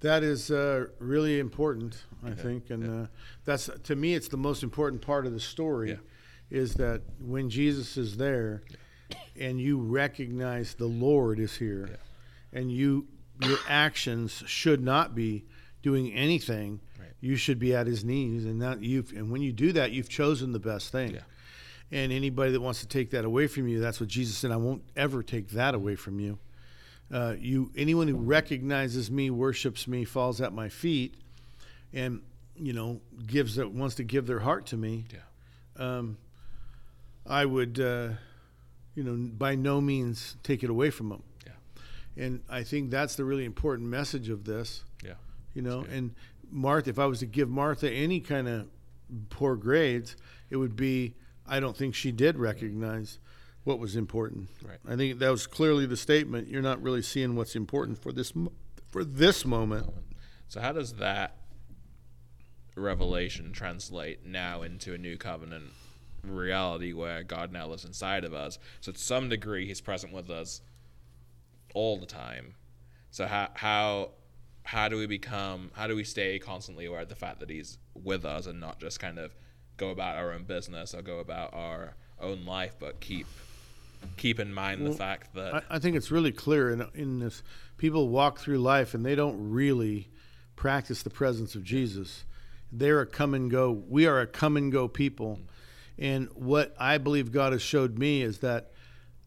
That 0.00 0.24
is 0.24 0.50
uh, 0.50 0.86
really 0.98 1.38
important, 1.38 2.02
I 2.24 2.32
think, 2.32 2.70
and 2.70 3.04
uh, 3.04 3.06
that's 3.44 3.70
to 3.84 3.94
me, 3.94 4.14
it's 4.14 4.26
the 4.28 4.36
most 4.36 4.64
important 4.64 5.00
part 5.00 5.26
of 5.26 5.32
the 5.32 5.38
story, 5.40 5.90
Yeah. 5.90 5.96
is 6.50 6.74
that 6.74 7.02
when 7.20 7.48
Jesus 7.48 7.96
is 7.96 8.16
there, 8.16 8.62
and 9.38 9.60
you 9.60 9.78
recognize 9.78 10.74
the 10.74 10.86
Lord 10.88 11.38
is 11.38 11.56
here, 11.56 11.98
and 12.52 12.72
you 12.72 13.06
your 13.44 13.58
actions 13.68 14.42
should 14.46 14.82
not 14.82 15.14
be 15.14 15.44
doing 15.82 16.12
anything. 16.12 16.80
Right. 16.98 17.10
You 17.20 17.36
should 17.36 17.58
be 17.60 17.72
at 17.74 17.86
His 17.86 18.04
knees, 18.04 18.44
and 18.44 18.60
that 18.60 18.82
you 18.82 19.04
and 19.14 19.30
when 19.30 19.40
you 19.40 19.52
do 19.52 19.72
that, 19.72 19.92
you've 19.92 20.08
chosen 20.08 20.50
the 20.50 20.58
best 20.60 20.90
thing. 20.90 21.16
And 21.92 22.10
anybody 22.10 22.52
that 22.52 22.60
wants 22.60 22.80
to 22.80 22.88
take 22.88 23.10
that 23.10 23.24
away 23.26 23.46
from 23.46 23.68
you, 23.68 23.78
that's 23.78 24.00
what 24.00 24.08
Jesus 24.08 24.36
said. 24.36 24.50
I 24.50 24.56
won't 24.56 24.82
ever 24.96 25.22
take 25.22 25.50
that 25.50 25.74
away 25.74 25.94
from 25.94 26.18
you. 26.18 26.38
Uh, 27.12 27.34
you 27.38 27.70
anyone 27.76 28.08
who 28.08 28.16
recognizes 28.16 29.10
me, 29.10 29.28
worships 29.28 29.86
me, 29.86 30.04
falls 30.04 30.40
at 30.40 30.54
my 30.54 30.70
feet, 30.70 31.14
and 31.92 32.22
you 32.56 32.72
know 32.72 33.02
gives 33.26 33.56
that 33.56 33.70
wants 33.70 33.96
to 33.96 34.04
give 34.04 34.26
their 34.26 34.38
heart 34.38 34.66
to 34.66 34.78
me. 34.78 35.04
Yeah. 35.12 35.18
Um, 35.76 36.16
I 37.26 37.44
would, 37.44 37.78
uh, 37.78 38.08
you 38.94 39.04
know, 39.04 39.14
by 39.14 39.54
no 39.54 39.80
means 39.80 40.36
take 40.42 40.62
it 40.62 40.70
away 40.70 40.88
from 40.88 41.10
them. 41.10 41.22
Yeah. 41.46 42.24
And 42.24 42.40
I 42.48 42.62
think 42.62 42.90
that's 42.90 43.16
the 43.16 43.24
really 43.24 43.44
important 43.44 43.88
message 43.88 44.30
of 44.30 44.44
this. 44.44 44.82
Yeah. 45.04 45.14
You 45.54 45.60
know, 45.60 45.84
and 45.90 46.14
Martha, 46.50 46.88
if 46.90 46.98
I 46.98 47.06
was 47.06 47.20
to 47.20 47.26
give 47.26 47.50
Martha 47.50 47.90
any 47.90 48.20
kind 48.20 48.48
of 48.48 48.66
poor 49.28 49.56
grades, 49.56 50.16
it 50.50 50.56
would 50.56 50.76
be 50.76 51.14
I 51.46 51.60
don't 51.60 51.76
think 51.76 51.94
she 51.94 52.12
did 52.12 52.38
recognize 52.38 53.18
what 53.64 53.78
was 53.78 53.96
important. 53.96 54.48
Right. 54.62 54.78
I 54.88 54.96
think 54.96 55.18
that 55.18 55.30
was 55.30 55.46
clearly 55.46 55.86
the 55.86 55.96
statement. 55.96 56.48
You're 56.48 56.62
not 56.62 56.82
really 56.82 57.02
seeing 57.02 57.36
what's 57.36 57.56
important 57.56 58.02
for 58.02 58.12
this 58.12 58.32
for 58.90 59.04
this 59.04 59.44
moment. 59.44 59.88
So 60.48 60.60
how 60.60 60.72
does 60.72 60.94
that 60.94 61.36
revelation 62.76 63.52
translate 63.52 64.24
now 64.26 64.62
into 64.62 64.94
a 64.94 64.98
new 64.98 65.16
covenant 65.16 65.64
reality 66.24 66.92
where 66.92 67.22
God 67.22 67.52
now 67.52 67.66
lives 67.66 67.84
inside 67.84 68.24
of 68.24 68.34
us? 68.34 68.58
So 68.80 68.92
to 68.92 68.98
some 68.98 69.28
degree 69.28 69.66
he's 69.66 69.80
present 69.80 70.12
with 70.12 70.30
us 70.30 70.60
all 71.74 71.98
the 71.98 72.06
time. 72.06 72.54
So 73.10 73.26
how 73.26 73.48
how 73.54 74.10
how 74.64 74.88
do 74.88 74.96
we 74.96 75.06
become 75.06 75.70
how 75.74 75.86
do 75.86 75.96
we 75.96 76.04
stay 76.04 76.38
constantly 76.38 76.86
aware 76.86 77.00
of 77.00 77.08
the 77.08 77.14
fact 77.14 77.40
that 77.40 77.50
he's 77.50 77.78
with 77.94 78.24
us 78.24 78.46
and 78.46 78.60
not 78.60 78.78
just 78.78 79.00
kind 79.00 79.18
of 79.18 79.34
go 79.82 79.90
about 79.90 80.16
our 80.16 80.32
own 80.32 80.44
business 80.44 80.94
or 80.94 81.02
go 81.02 81.18
about 81.18 81.52
our 81.52 81.94
own 82.20 82.44
life 82.46 82.76
but 82.78 83.00
keep 83.00 83.26
keep 84.16 84.38
in 84.38 84.52
mind 84.52 84.86
the 84.86 84.92
fact 84.92 85.34
that 85.34 85.54
I, 85.54 85.62
I 85.70 85.78
think 85.78 85.96
it's 85.96 86.10
really 86.10 86.32
clear 86.32 86.70
in 86.70 86.86
in 86.94 87.18
this. 87.18 87.42
People 87.78 88.08
walk 88.08 88.38
through 88.38 88.58
life 88.58 88.94
and 88.94 89.04
they 89.04 89.14
don't 89.14 89.50
really 89.50 90.08
practice 90.54 91.02
the 91.02 91.10
presence 91.10 91.54
of 91.54 91.64
Jesus. 91.64 92.24
They're 92.70 93.00
a 93.00 93.06
come 93.06 93.34
and 93.34 93.50
go. 93.50 93.70
We 93.70 94.06
are 94.06 94.20
a 94.20 94.26
come 94.26 94.56
and 94.56 94.70
go 94.70 94.86
people. 94.88 95.38
Mm. 95.40 95.46
And 95.98 96.28
what 96.34 96.74
I 96.78 96.98
believe 96.98 97.32
God 97.32 97.52
has 97.52 97.62
showed 97.62 97.98
me 97.98 98.22
is 98.22 98.38
that 98.38 98.72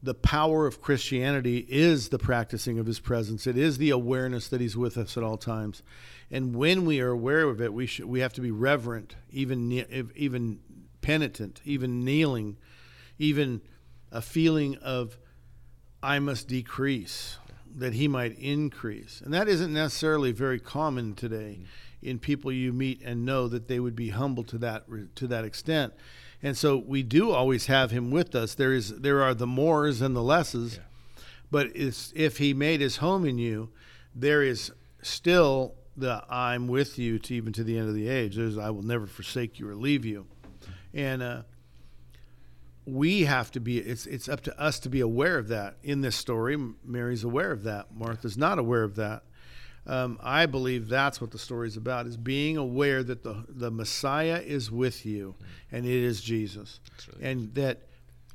the 0.04 0.14
power 0.14 0.68
of 0.68 0.82
Christianity 0.82 1.66
is 1.70 2.10
the 2.10 2.20
practicing 2.20 2.80
of 2.80 2.86
His 2.86 3.00
presence. 3.00 3.48
It 3.48 3.58
is 3.58 3.78
the 3.78 3.90
awareness 3.90 4.48
that 4.50 4.62
He's 4.62 4.78
with 4.78 4.98
us 4.98 5.18
at 5.18 5.24
all 5.24 5.38
times. 5.38 5.82
And 6.30 6.56
when 6.56 6.86
we 6.86 7.02
are 7.02 7.10
aware 7.10 7.44
of 7.44 7.62
it, 7.62 7.74
we 7.74 7.86
should 7.86 8.06
we 8.06 8.20
have 8.20 8.34
to 8.34 8.42
be 8.42 8.52
reverent, 8.52 9.16
even 9.32 9.72
even 10.16 10.60
penitent, 11.02 11.62
even 11.66 12.04
kneeling, 12.04 12.58
even 13.18 13.62
a 14.12 14.22
feeling 14.22 14.76
of 14.78 15.18
I 16.02 16.20
must 16.20 16.48
decrease 16.48 17.38
that 17.76 17.94
he 17.94 18.08
might 18.08 18.38
increase. 18.38 19.22
And 19.24 19.34
that 19.34 19.48
isn't 19.48 19.74
necessarily 19.74 20.32
very 20.32 20.60
common 20.60 21.14
today 21.14 21.60
mm-hmm. 21.60 22.08
in 22.08 22.20
people 22.20 22.52
you 22.52 22.72
meet 22.72 23.02
and 23.04 23.26
know 23.26 23.48
that 23.48 23.68
they 23.68 23.80
would 23.80 23.96
be 23.96 24.10
humble 24.10 24.44
to 24.46 24.58
that 24.60 24.86
to 25.16 25.28
that 25.28 25.46
extent. 25.46 25.94
And 26.44 26.58
so 26.58 26.78
we 26.78 27.04
do 27.04 27.32
always 27.32 27.68
have 27.68 27.92
him 27.92 28.12
with 28.12 28.36
us. 28.36 28.56
There 28.56 28.74
is 28.74 29.00
there 29.00 29.24
are 29.24 29.34
the 29.34 29.48
mores 29.48 30.02
and 30.02 30.16
the 30.16 30.24
lesses. 30.24 30.80
But 31.52 31.68
it's, 31.76 32.12
if 32.16 32.38
he 32.38 32.54
made 32.54 32.82
his 32.82 32.98
home 32.98 33.26
in 33.26 33.38
you, 33.38 33.70
there 34.14 34.44
is 34.44 34.72
still 35.02 35.76
the 35.96 36.24
I'm 36.30 36.68
with 36.68 37.00
you 37.00 37.20
to 37.20 37.36
even 37.36 37.54
to 37.54 37.64
the 37.64 37.78
end 37.78 37.88
of 37.88 37.96
the 37.96 38.10
age. 38.10 38.36
There's 38.36 38.58
I 38.58 38.70
will 38.70 38.84
never 38.84 39.08
forsake 39.08 39.60
you 39.60 39.70
or 39.70 39.76
leave 39.76 40.06
you. 40.06 40.28
And 40.94 41.22
uh, 41.22 41.42
we 42.86 43.24
have 43.24 43.52
to 43.52 43.60
be 43.60 43.80
it's 43.80 44.06
it's 44.06 44.30
up 44.30 44.42
to 44.42 44.60
us 44.60 44.80
to 44.80 44.90
be 44.90 45.02
aware 45.02 45.38
of 45.38 45.48
that 45.48 45.78
in 45.84 46.02
this 46.02 46.16
story 46.16 46.58
mary's 46.84 47.24
aware 47.24 47.52
of 47.52 47.64
that 47.64 47.88
martha's 47.96 48.38
not 48.38 48.60
aware 48.60 48.84
of 48.84 48.96
that 48.96 49.24
um, 49.88 50.20
i 50.22 50.46
believe 50.46 50.88
that's 50.88 51.20
what 51.22 51.32
the 51.32 51.40
story 51.40 51.68
is 51.68 51.78
about 51.78 52.08
is 52.08 52.18
being 52.18 52.58
aware 52.58 53.04
that 53.04 53.24
the 53.24 53.44
the 53.50 53.72
messiah 53.72 54.42
is 54.44 54.72
with 54.72 55.06
you 55.06 55.36
and 55.72 55.86
it 55.86 56.04
is 56.04 56.22
jesus. 56.22 56.80
Really 57.14 57.26
and 57.32 57.56
that 57.56 57.82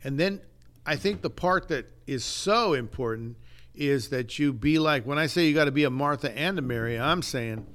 and 0.05 0.19
then 0.19 0.41
i 0.87 0.97
think 0.97 1.23
the 1.23 1.31
part 1.31 1.69
that 1.69 1.87
is 2.07 2.25
so 2.25 2.75
important 2.75 3.37
is 3.75 4.09
that 4.09 4.39
you 4.39 4.53
be 4.53 4.79
like 4.79 5.07
when 5.07 5.19
i 5.19 5.27
say 5.27 5.47
you 5.47 5.55
got 5.55 5.67
to 5.67 5.73
be 5.73 5.85
a 5.85 5.91
martha 5.91 6.37
and 6.37 6.59
a 6.59 6.63
mary 6.63 6.99
i'm 6.99 7.23
saying 7.23 7.67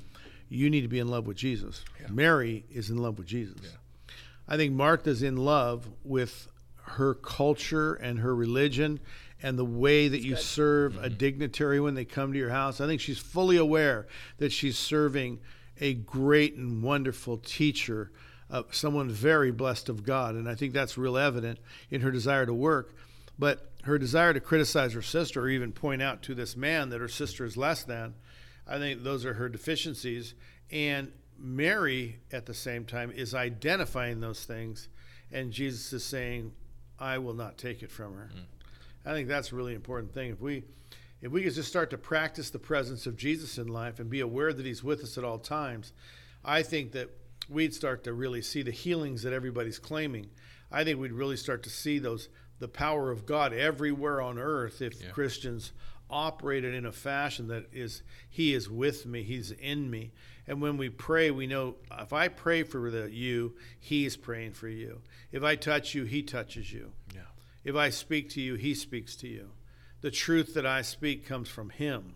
you 0.49 0.69
need 0.69 0.81
to 0.81 0.87
be 0.87 0.99
in 0.99 1.07
love 1.07 1.25
with 1.25 1.37
jesus. 1.37 1.83
Mary 2.09 2.65
is 2.71 2.89
in 2.89 2.97
love 2.97 3.17
with 3.17 3.27
jesus. 3.27 3.57
I 4.47 4.57
think 4.57 4.73
Martha's 4.73 5.23
in 5.23 5.37
love 5.37 5.89
with 6.03 6.47
her 6.83 7.15
culture 7.15 7.95
and 7.95 8.19
her 8.19 8.35
religion 8.35 8.99
and 9.45 9.59
the 9.59 9.63
way 9.63 10.07
that 10.07 10.23
you 10.23 10.35
serve 10.35 10.97
a 11.03 11.07
dignitary 11.07 11.79
when 11.79 11.93
they 11.93 12.03
come 12.03 12.33
to 12.33 12.39
your 12.39 12.49
house. 12.49 12.81
I 12.81 12.87
think 12.87 12.99
she's 12.99 13.19
fully 13.19 13.57
aware 13.57 14.07
that 14.39 14.51
she's 14.51 14.75
serving 14.75 15.39
a 15.79 15.93
great 15.93 16.55
and 16.55 16.81
wonderful 16.81 17.37
teacher, 17.37 18.11
uh, 18.49 18.63
someone 18.71 19.07
very 19.07 19.51
blessed 19.51 19.87
of 19.87 20.03
God. 20.03 20.33
And 20.33 20.49
I 20.49 20.55
think 20.55 20.73
that's 20.73 20.97
real 20.97 21.15
evident 21.15 21.59
in 21.91 22.01
her 22.01 22.09
desire 22.09 22.47
to 22.47 22.55
work. 22.55 22.95
But 23.37 23.69
her 23.83 23.99
desire 23.99 24.33
to 24.33 24.39
criticize 24.39 24.93
her 24.93 25.03
sister 25.03 25.41
or 25.41 25.49
even 25.49 25.73
point 25.73 26.01
out 26.01 26.23
to 26.23 26.33
this 26.33 26.57
man 26.57 26.89
that 26.89 26.99
her 26.99 27.07
sister 27.07 27.45
is 27.45 27.55
less 27.55 27.83
than, 27.83 28.15
I 28.67 28.79
think 28.79 29.03
those 29.03 29.25
are 29.25 29.35
her 29.35 29.47
deficiencies. 29.47 30.33
And 30.71 31.11
Mary, 31.37 32.17
at 32.31 32.47
the 32.47 32.55
same 32.55 32.83
time, 32.83 33.11
is 33.11 33.35
identifying 33.35 34.21
those 34.21 34.43
things, 34.43 34.89
and 35.31 35.51
Jesus 35.51 35.93
is 35.93 36.03
saying, 36.03 36.53
"I 36.97 37.19
will 37.19 37.35
not 37.35 37.59
take 37.59 37.83
it 37.83 37.91
from 37.91 38.15
her." 38.15 38.31
I 39.05 39.13
think 39.13 39.27
that's 39.27 39.51
a 39.51 39.55
really 39.55 39.75
important 39.75 40.13
thing. 40.13 40.31
If 40.31 40.41
we 40.41 40.63
if 41.21 41.31
we 41.31 41.43
could 41.43 41.53
just 41.53 41.69
start 41.69 41.89
to 41.91 41.97
practice 41.97 42.49
the 42.49 42.59
presence 42.59 43.07
of 43.07 43.15
Jesus 43.15 43.57
in 43.57 43.67
life 43.67 43.99
and 43.99 44.09
be 44.09 44.19
aware 44.19 44.53
that 44.53 44.65
he's 44.65 44.83
with 44.83 45.01
us 45.01 45.17
at 45.17 45.23
all 45.23 45.39
times, 45.39 45.93
I 46.43 46.61
think 46.61 46.91
that 46.91 47.09
we'd 47.49 47.73
start 47.73 48.03
to 48.03 48.13
really 48.13 48.41
see 48.41 48.61
the 48.61 48.71
healings 48.71 49.23
that 49.23 49.33
everybody's 49.33 49.79
claiming. 49.79 50.29
I 50.71 50.83
think 50.83 50.99
we'd 50.99 51.11
really 51.11 51.37
start 51.37 51.63
to 51.63 51.69
see 51.69 51.99
those 51.99 52.29
the 52.59 52.67
power 52.67 53.11
of 53.11 53.25
God 53.25 53.53
everywhere 53.53 54.21
on 54.21 54.37
earth 54.37 54.81
if 54.81 55.01
Yeah. 55.01 55.09
Christians 55.09 55.71
operated 56.09 56.73
in 56.73 56.85
a 56.85 56.91
fashion 56.91 57.47
that 57.47 57.65
is 57.73 58.03
he 58.29 58.53
is 58.53 58.69
with 58.69 59.05
me, 59.05 59.23
he's 59.23 59.51
in 59.51 59.89
me. 59.89 60.11
And 60.47 60.61
when 60.61 60.77
we 60.77 60.89
pray, 60.89 61.31
we 61.31 61.47
know 61.47 61.75
if 61.99 62.13
I 62.13 62.27
pray 62.27 62.63
for 62.63 62.91
the, 62.91 63.11
you, 63.11 63.55
he's 63.79 64.15
praying 64.15 64.53
for 64.53 64.67
you. 64.67 65.01
If 65.31 65.43
I 65.43 65.55
touch 65.55 65.95
you, 65.95 66.03
he 66.03 66.21
touches 66.21 66.71
you. 66.71 66.91
If 67.65 67.75
I 67.75 67.89
speak 67.89 68.29
to 68.29 68.41
you, 68.41 68.55
he 68.55 68.75
speaks 68.75 69.15
to 69.17 69.27
you. 69.27 69.49
The 70.01 70.11
truth 70.11 70.53
that 70.53 70.67
I 70.67 70.83
speak 70.83 71.25
comes 71.25 71.49
from 71.49 71.71
him. 71.71 72.13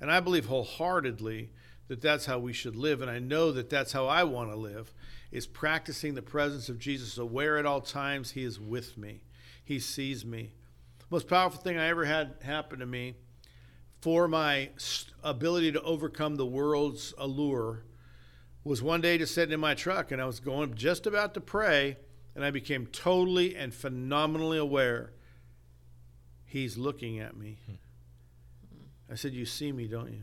And 0.00 0.10
I 0.10 0.20
believe 0.20 0.46
wholeheartedly 0.46 1.50
that 1.88 2.00
that's 2.00 2.26
how 2.26 2.38
we 2.38 2.52
should 2.52 2.76
live. 2.76 3.02
And 3.02 3.10
I 3.10 3.18
know 3.18 3.50
that 3.50 3.68
that's 3.68 3.92
how 3.92 4.06
I 4.06 4.22
want 4.22 4.50
to 4.52 4.56
live, 4.56 4.94
is 5.32 5.48
practicing 5.48 6.14
the 6.14 6.22
presence 6.22 6.68
of 6.68 6.78
Jesus, 6.78 7.18
aware 7.18 7.58
at 7.58 7.66
all 7.66 7.80
times 7.80 8.30
he 8.30 8.44
is 8.44 8.60
with 8.60 8.96
me. 8.96 9.22
He 9.64 9.80
sees 9.80 10.24
me. 10.24 10.52
Most 11.10 11.26
powerful 11.26 11.60
thing 11.60 11.76
I 11.76 11.88
ever 11.88 12.04
had 12.04 12.36
happen 12.42 12.78
to 12.78 12.86
me 12.86 13.16
for 14.00 14.28
my 14.28 14.70
ability 15.24 15.72
to 15.72 15.82
overcome 15.82 16.36
the 16.36 16.46
world's 16.46 17.12
allure 17.18 17.82
was 18.62 18.82
one 18.82 19.00
day 19.00 19.18
just 19.18 19.34
sitting 19.34 19.54
in 19.54 19.60
my 19.60 19.74
truck 19.74 20.12
and 20.12 20.22
I 20.22 20.26
was 20.26 20.38
going 20.40 20.74
just 20.74 21.06
about 21.06 21.34
to 21.34 21.40
pray 21.40 21.96
and 22.38 22.44
I 22.44 22.52
became 22.52 22.86
totally 22.86 23.56
and 23.56 23.74
phenomenally 23.74 24.58
aware 24.58 25.10
he's 26.44 26.78
looking 26.78 27.18
at 27.18 27.36
me. 27.36 27.58
Hmm. 27.66 27.74
I 29.10 29.16
said, 29.16 29.32
You 29.32 29.44
see 29.44 29.72
me, 29.72 29.88
don't 29.88 30.12
you? 30.12 30.22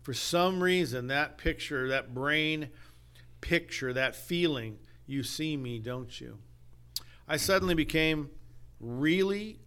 For 0.00 0.14
some 0.14 0.62
reason, 0.62 1.08
that 1.08 1.36
picture, 1.36 1.86
that 1.88 2.14
brain 2.14 2.70
picture, 3.42 3.92
that 3.92 4.16
feeling, 4.16 4.78
you 5.04 5.22
see 5.22 5.54
me, 5.54 5.78
don't 5.78 6.18
you? 6.18 6.38
I 7.28 7.36
suddenly 7.36 7.74
became 7.74 8.30
really 8.80 9.58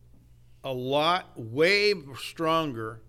a 0.63 0.73
lot, 0.73 1.39
way 1.39 1.93
stronger 2.17 3.03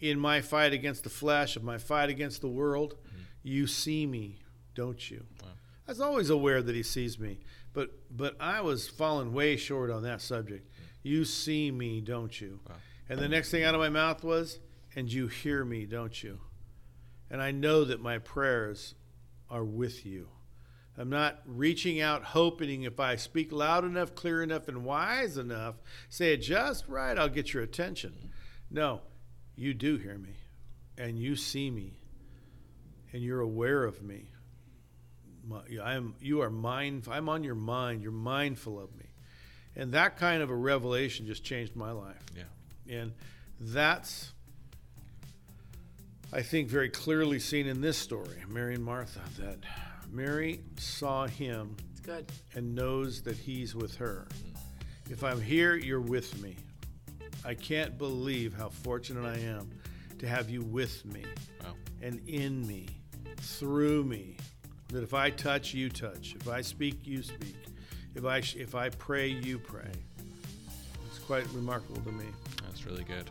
in 0.00 0.18
my 0.18 0.40
fight 0.40 0.72
against 0.72 1.04
the 1.04 1.10
flesh, 1.10 1.54
of 1.54 1.62
my 1.62 1.78
fight 1.78 2.10
against 2.10 2.40
the 2.40 2.48
world. 2.48 2.96
Hmm. 3.04 3.22
You 3.44 3.68
see 3.68 4.06
me, 4.06 4.40
don't 4.74 5.08
you? 5.08 5.24
Wow. 5.40 5.50
I 5.90 5.92
was 5.92 6.00
always 6.00 6.30
aware 6.30 6.62
that 6.62 6.74
he 6.76 6.84
sees 6.84 7.18
me, 7.18 7.40
but 7.72 7.90
but 8.10 8.36
I 8.40 8.60
was 8.60 8.88
falling 8.88 9.32
way 9.32 9.56
short 9.56 9.90
on 9.90 10.02
that 10.02 10.20
subject. 10.20 10.68
You 11.02 11.24
see 11.24 11.70
me, 11.70 12.00
don't 12.00 12.38
you? 12.40 12.60
Wow. 12.68 12.76
And 13.08 13.18
the 13.18 13.28
next 13.28 13.50
thing 13.50 13.64
out 13.64 13.74
of 13.74 13.80
my 13.80 13.88
mouth 13.88 14.22
was, 14.22 14.58
and 14.94 15.12
you 15.12 15.26
hear 15.28 15.64
me, 15.64 15.86
don't 15.86 16.22
you? 16.22 16.40
And 17.30 17.42
I 17.42 17.50
know 17.50 17.84
that 17.84 18.00
my 18.00 18.18
prayers 18.18 18.94
are 19.48 19.64
with 19.64 20.04
you. 20.04 20.28
I'm 20.96 21.08
not 21.08 21.40
reaching 21.46 22.00
out 22.00 22.22
hoping 22.22 22.82
if 22.82 23.00
I 23.00 23.16
speak 23.16 23.52
loud 23.52 23.84
enough, 23.84 24.14
clear 24.14 24.42
enough, 24.42 24.68
and 24.68 24.84
wise 24.84 25.38
enough, 25.38 25.76
say 26.08 26.34
it 26.34 26.38
just 26.38 26.86
right, 26.88 27.16
I'll 27.16 27.28
get 27.28 27.54
your 27.54 27.62
attention. 27.62 28.30
No, 28.70 29.00
you 29.56 29.72
do 29.72 29.96
hear 29.96 30.18
me, 30.18 30.34
and 30.98 31.18
you 31.18 31.36
see 31.36 31.70
me, 31.70 32.00
and 33.12 33.22
you're 33.22 33.40
aware 33.40 33.84
of 33.84 34.02
me. 34.02 34.30
My- 35.50 35.82
I 35.82 35.94
am. 35.94 36.14
You 36.20 36.40
are 36.42 36.50
mind. 36.50 37.06
I'm 37.10 37.28
on 37.28 37.42
your 37.44 37.54
mind. 37.56 38.02
You're 38.02 38.12
mindful 38.12 38.80
of 38.80 38.94
me, 38.96 39.04
and 39.76 39.92
that 39.92 40.16
kind 40.16 40.42
of 40.42 40.48
a 40.50 40.54
revelation 40.54 41.26
just 41.26 41.42
changed 41.44 41.74
my 41.76 41.90
life. 41.90 42.24
Yeah. 42.36 42.44
And 43.00 43.12
that's, 43.60 44.32
I 46.32 46.42
think, 46.42 46.68
very 46.68 46.88
clearly 46.88 47.40
seen 47.40 47.66
in 47.66 47.80
this 47.80 47.98
story, 47.98 48.42
Mary 48.48 48.74
and 48.74 48.84
Martha, 48.84 49.20
that 49.40 49.58
Mary 50.10 50.60
saw 50.78 51.26
him 51.26 51.76
It's 51.90 52.00
good. 52.00 52.30
and 52.54 52.74
knows 52.74 53.22
that 53.22 53.36
he's 53.36 53.74
with 53.74 53.96
her. 53.96 54.28
If 55.10 55.24
I'm 55.24 55.40
here, 55.40 55.74
you're 55.74 56.00
with 56.00 56.40
me. 56.40 56.56
I 57.44 57.54
can't 57.54 57.98
believe 57.98 58.54
how 58.54 58.68
fortunate 58.68 59.24
I 59.26 59.38
am 59.40 59.70
to 60.20 60.28
have 60.28 60.48
you 60.50 60.62
with 60.62 61.04
me 61.04 61.24
Wow. 61.64 61.74
and 62.02 62.20
in 62.28 62.64
me, 62.66 62.86
through 63.38 64.04
me. 64.04 64.36
That 64.92 65.02
if 65.02 65.14
I 65.14 65.30
touch, 65.30 65.72
you 65.72 65.88
touch. 65.88 66.34
If 66.38 66.48
I 66.48 66.60
speak, 66.60 67.06
you 67.06 67.22
speak. 67.22 67.56
If 68.14 68.24
I 68.24 68.38
if 68.38 68.74
I 68.74 68.88
pray, 68.90 69.28
you 69.28 69.58
pray. 69.58 69.90
It's 71.06 71.18
quite 71.20 71.46
remarkable 71.52 72.00
to 72.02 72.12
me. 72.12 72.24
That's 72.66 72.86
really 72.86 73.04
good. 73.04 73.30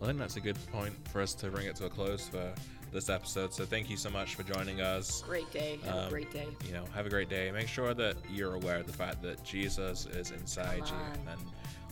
Well, 0.00 0.08
I 0.08 0.12
think 0.12 0.18
that's 0.18 0.36
a 0.36 0.40
good 0.40 0.58
point 0.72 0.94
for 1.08 1.20
us 1.20 1.34
to 1.34 1.48
bring 1.50 1.66
it 1.66 1.76
to 1.76 1.86
a 1.86 1.90
close 1.90 2.28
for 2.28 2.52
this 2.92 3.08
episode. 3.08 3.52
So 3.52 3.64
thank 3.64 3.90
you 3.90 3.96
so 3.96 4.10
much 4.10 4.34
for 4.34 4.42
joining 4.42 4.80
us. 4.80 5.22
Great 5.22 5.50
day. 5.52 5.78
Have 5.84 5.94
Um, 5.94 6.06
a 6.06 6.10
great 6.10 6.32
day. 6.32 6.46
You 6.66 6.72
know, 6.72 6.84
have 6.94 7.06
a 7.06 7.10
great 7.10 7.28
day. 7.28 7.50
Make 7.52 7.68
sure 7.68 7.94
that 7.94 8.16
you're 8.30 8.54
aware 8.54 8.76
of 8.78 8.86
the 8.86 8.92
fact 8.92 9.22
that 9.22 9.44
Jesus 9.44 10.06
is 10.06 10.30
inside 10.32 10.80
Come 10.84 10.98
you 10.98 11.04
on. 11.04 11.28
and 11.32 11.40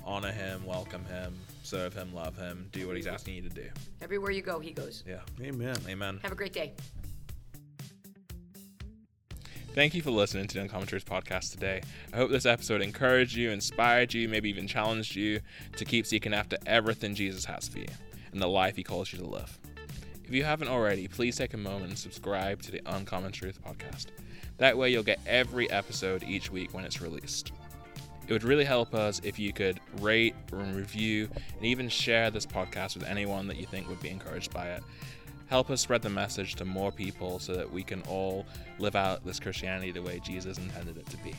honor 0.05 0.33
him, 0.33 0.65
welcome 0.65 1.05
him, 1.07 1.35
serve 1.65 1.93
him, 1.95 2.15
love 2.15 2.37
him, 2.37 2.69
do 2.73 2.87
what 2.87 2.97
he's 2.97 3.07
asking 3.09 3.35
you 3.35 3.43
to 3.43 3.49
do. 3.51 3.69
Everywhere 4.01 4.31
you 4.31 4.43
go, 4.43 4.59
he 4.61 4.71
goes. 4.73 5.03
Yeah. 5.07 5.21
Amen. 5.43 5.77
Amen. 5.89 6.19
Have 6.23 6.33
a 6.33 6.37
great 6.37 6.53
day. 6.53 6.73
Thank 9.77 9.95
you 9.95 10.01
for 10.01 10.11
listening 10.11 10.47
to 10.47 10.55
the 10.55 10.63
Uncommon 10.63 10.87
Truth 10.87 11.05
podcast 11.05 11.51
today. 11.51 11.83
I 12.11 12.17
hope 12.17 12.31
this 12.31 12.47
episode 12.47 12.81
encouraged 12.81 13.37
you, 13.37 13.51
inspired 13.51 14.15
you, 14.15 14.27
maybe 14.27 14.49
even 14.49 14.67
challenged 14.67 15.15
you 15.15 15.41
to 15.77 15.85
keep 15.85 16.07
seeking 16.07 16.33
after 16.33 16.57
everything 16.65 17.15
Jesus 17.15 17.45
has 17.45 17.69
for 17.69 17.81
you 17.81 17.89
and 18.33 18.41
the 18.41 18.47
life 18.47 18.77
he 18.77 18.83
calls 18.83 19.13
you 19.13 19.19
to 19.19 19.27
live. 19.27 19.59
If 20.25 20.33
you 20.33 20.45
haven't 20.45 20.69
already, 20.69 21.09
please 21.09 21.37
take 21.37 21.53
a 21.53 21.59
moment 21.59 21.91
and 21.91 21.99
subscribe 21.99 22.63
to 22.63 22.73
the 22.73 22.81
Uncommon 22.87 23.33
Truth 23.33 23.63
podcast. 23.63 24.07
That 24.57 24.79
way, 24.79 24.89
you'll 24.89 25.03
get 25.03 25.21
every 25.27 25.71
episode 25.71 26.25
each 26.25 26.51
week 26.51 26.73
when 26.73 26.87
it's 26.87 27.03
released. 27.03 27.53
It 28.27 28.33
would 28.33 28.45
really 28.45 28.65
help 28.65 28.95
us 28.95 29.21
if 29.25 29.39
you 29.39 29.53
could 29.53 29.79
rate 30.01 30.35
and 30.53 30.75
review 30.75 31.29
and 31.55 31.67
even 31.67 31.91
share 31.91 32.31
this 32.31 32.47
podcast 32.47 32.95
with 32.95 33.07
anyone 33.07 33.47
that 33.49 33.59
you 33.59 33.67
think 33.67 33.91
would 33.91 34.01
be 34.01 34.09
encouraged 34.09 34.55
by 34.55 34.71
it. 34.71 34.83
Help 35.49 35.71
us 35.71 35.81
spread 35.81 36.03
the 36.03 36.11
message 36.11 36.55
to 36.57 36.65
more 36.65 36.91
people 36.91 37.39
so 37.39 37.55
that 37.55 37.71
we 37.71 37.83
can 37.83 38.03
all 38.03 38.47
live 38.79 38.97
out 38.97 39.25
this 39.25 39.39
Christianity 39.39 39.93
the 39.93 40.03
way 40.03 40.21
Jesus 40.25 40.59
intended 40.59 40.97
it 40.97 41.07
to 41.07 41.17
be. 41.19 41.35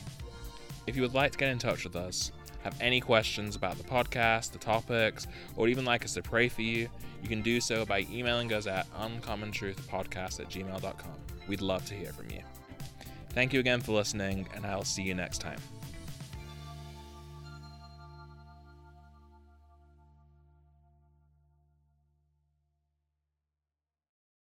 If 0.86 0.96
you 0.96 1.02
would 1.02 1.14
like 1.14 1.32
to 1.32 1.38
get 1.38 1.50
in 1.50 1.58
touch 1.58 1.84
with 1.84 1.96
us, 1.96 2.32
have 2.62 2.74
any 2.80 3.00
questions 3.00 3.56
about 3.56 3.76
the 3.76 3.84
podcast, 3.84 4.52
the 4.52 4.58
topics, 4.58 5.26
or 5.56 5.68
even 5.68 5.84
like 5.84 6.04
us 6.04 6.14
to 6.14 6.22
pray 6.22 6.48
for 6.48 6.62
you, 6.62 6.88
you 7.22 7.28
can 7.28 7.42
do 7.42 7.60
so 7.60 7.84
by 7.84 8.06
emailing 8.10 8.52
us 8.52 8.66
at 8.66 8.90
uncommontruthpodcast 8.94 10.40
at 10.40 10.48
gmail.com. 10.48 11.12
We'd 11.46 11.60
love 11.60 11.84
to 11.86 11.94
hear 11.94 12.12
from 12.12 12.30
you. 12.30 12.40
Thank 13.30 13.52
you 13.52 13.60
again 13.60 13.80
for 13.80 13.92
listening, 13.92 14.48
and 14.54 14.66
I'll 14.66 14.84
see 14.84 15.02
you 15.02 15.14
next 15.14 15.38
time. 15.38 15.60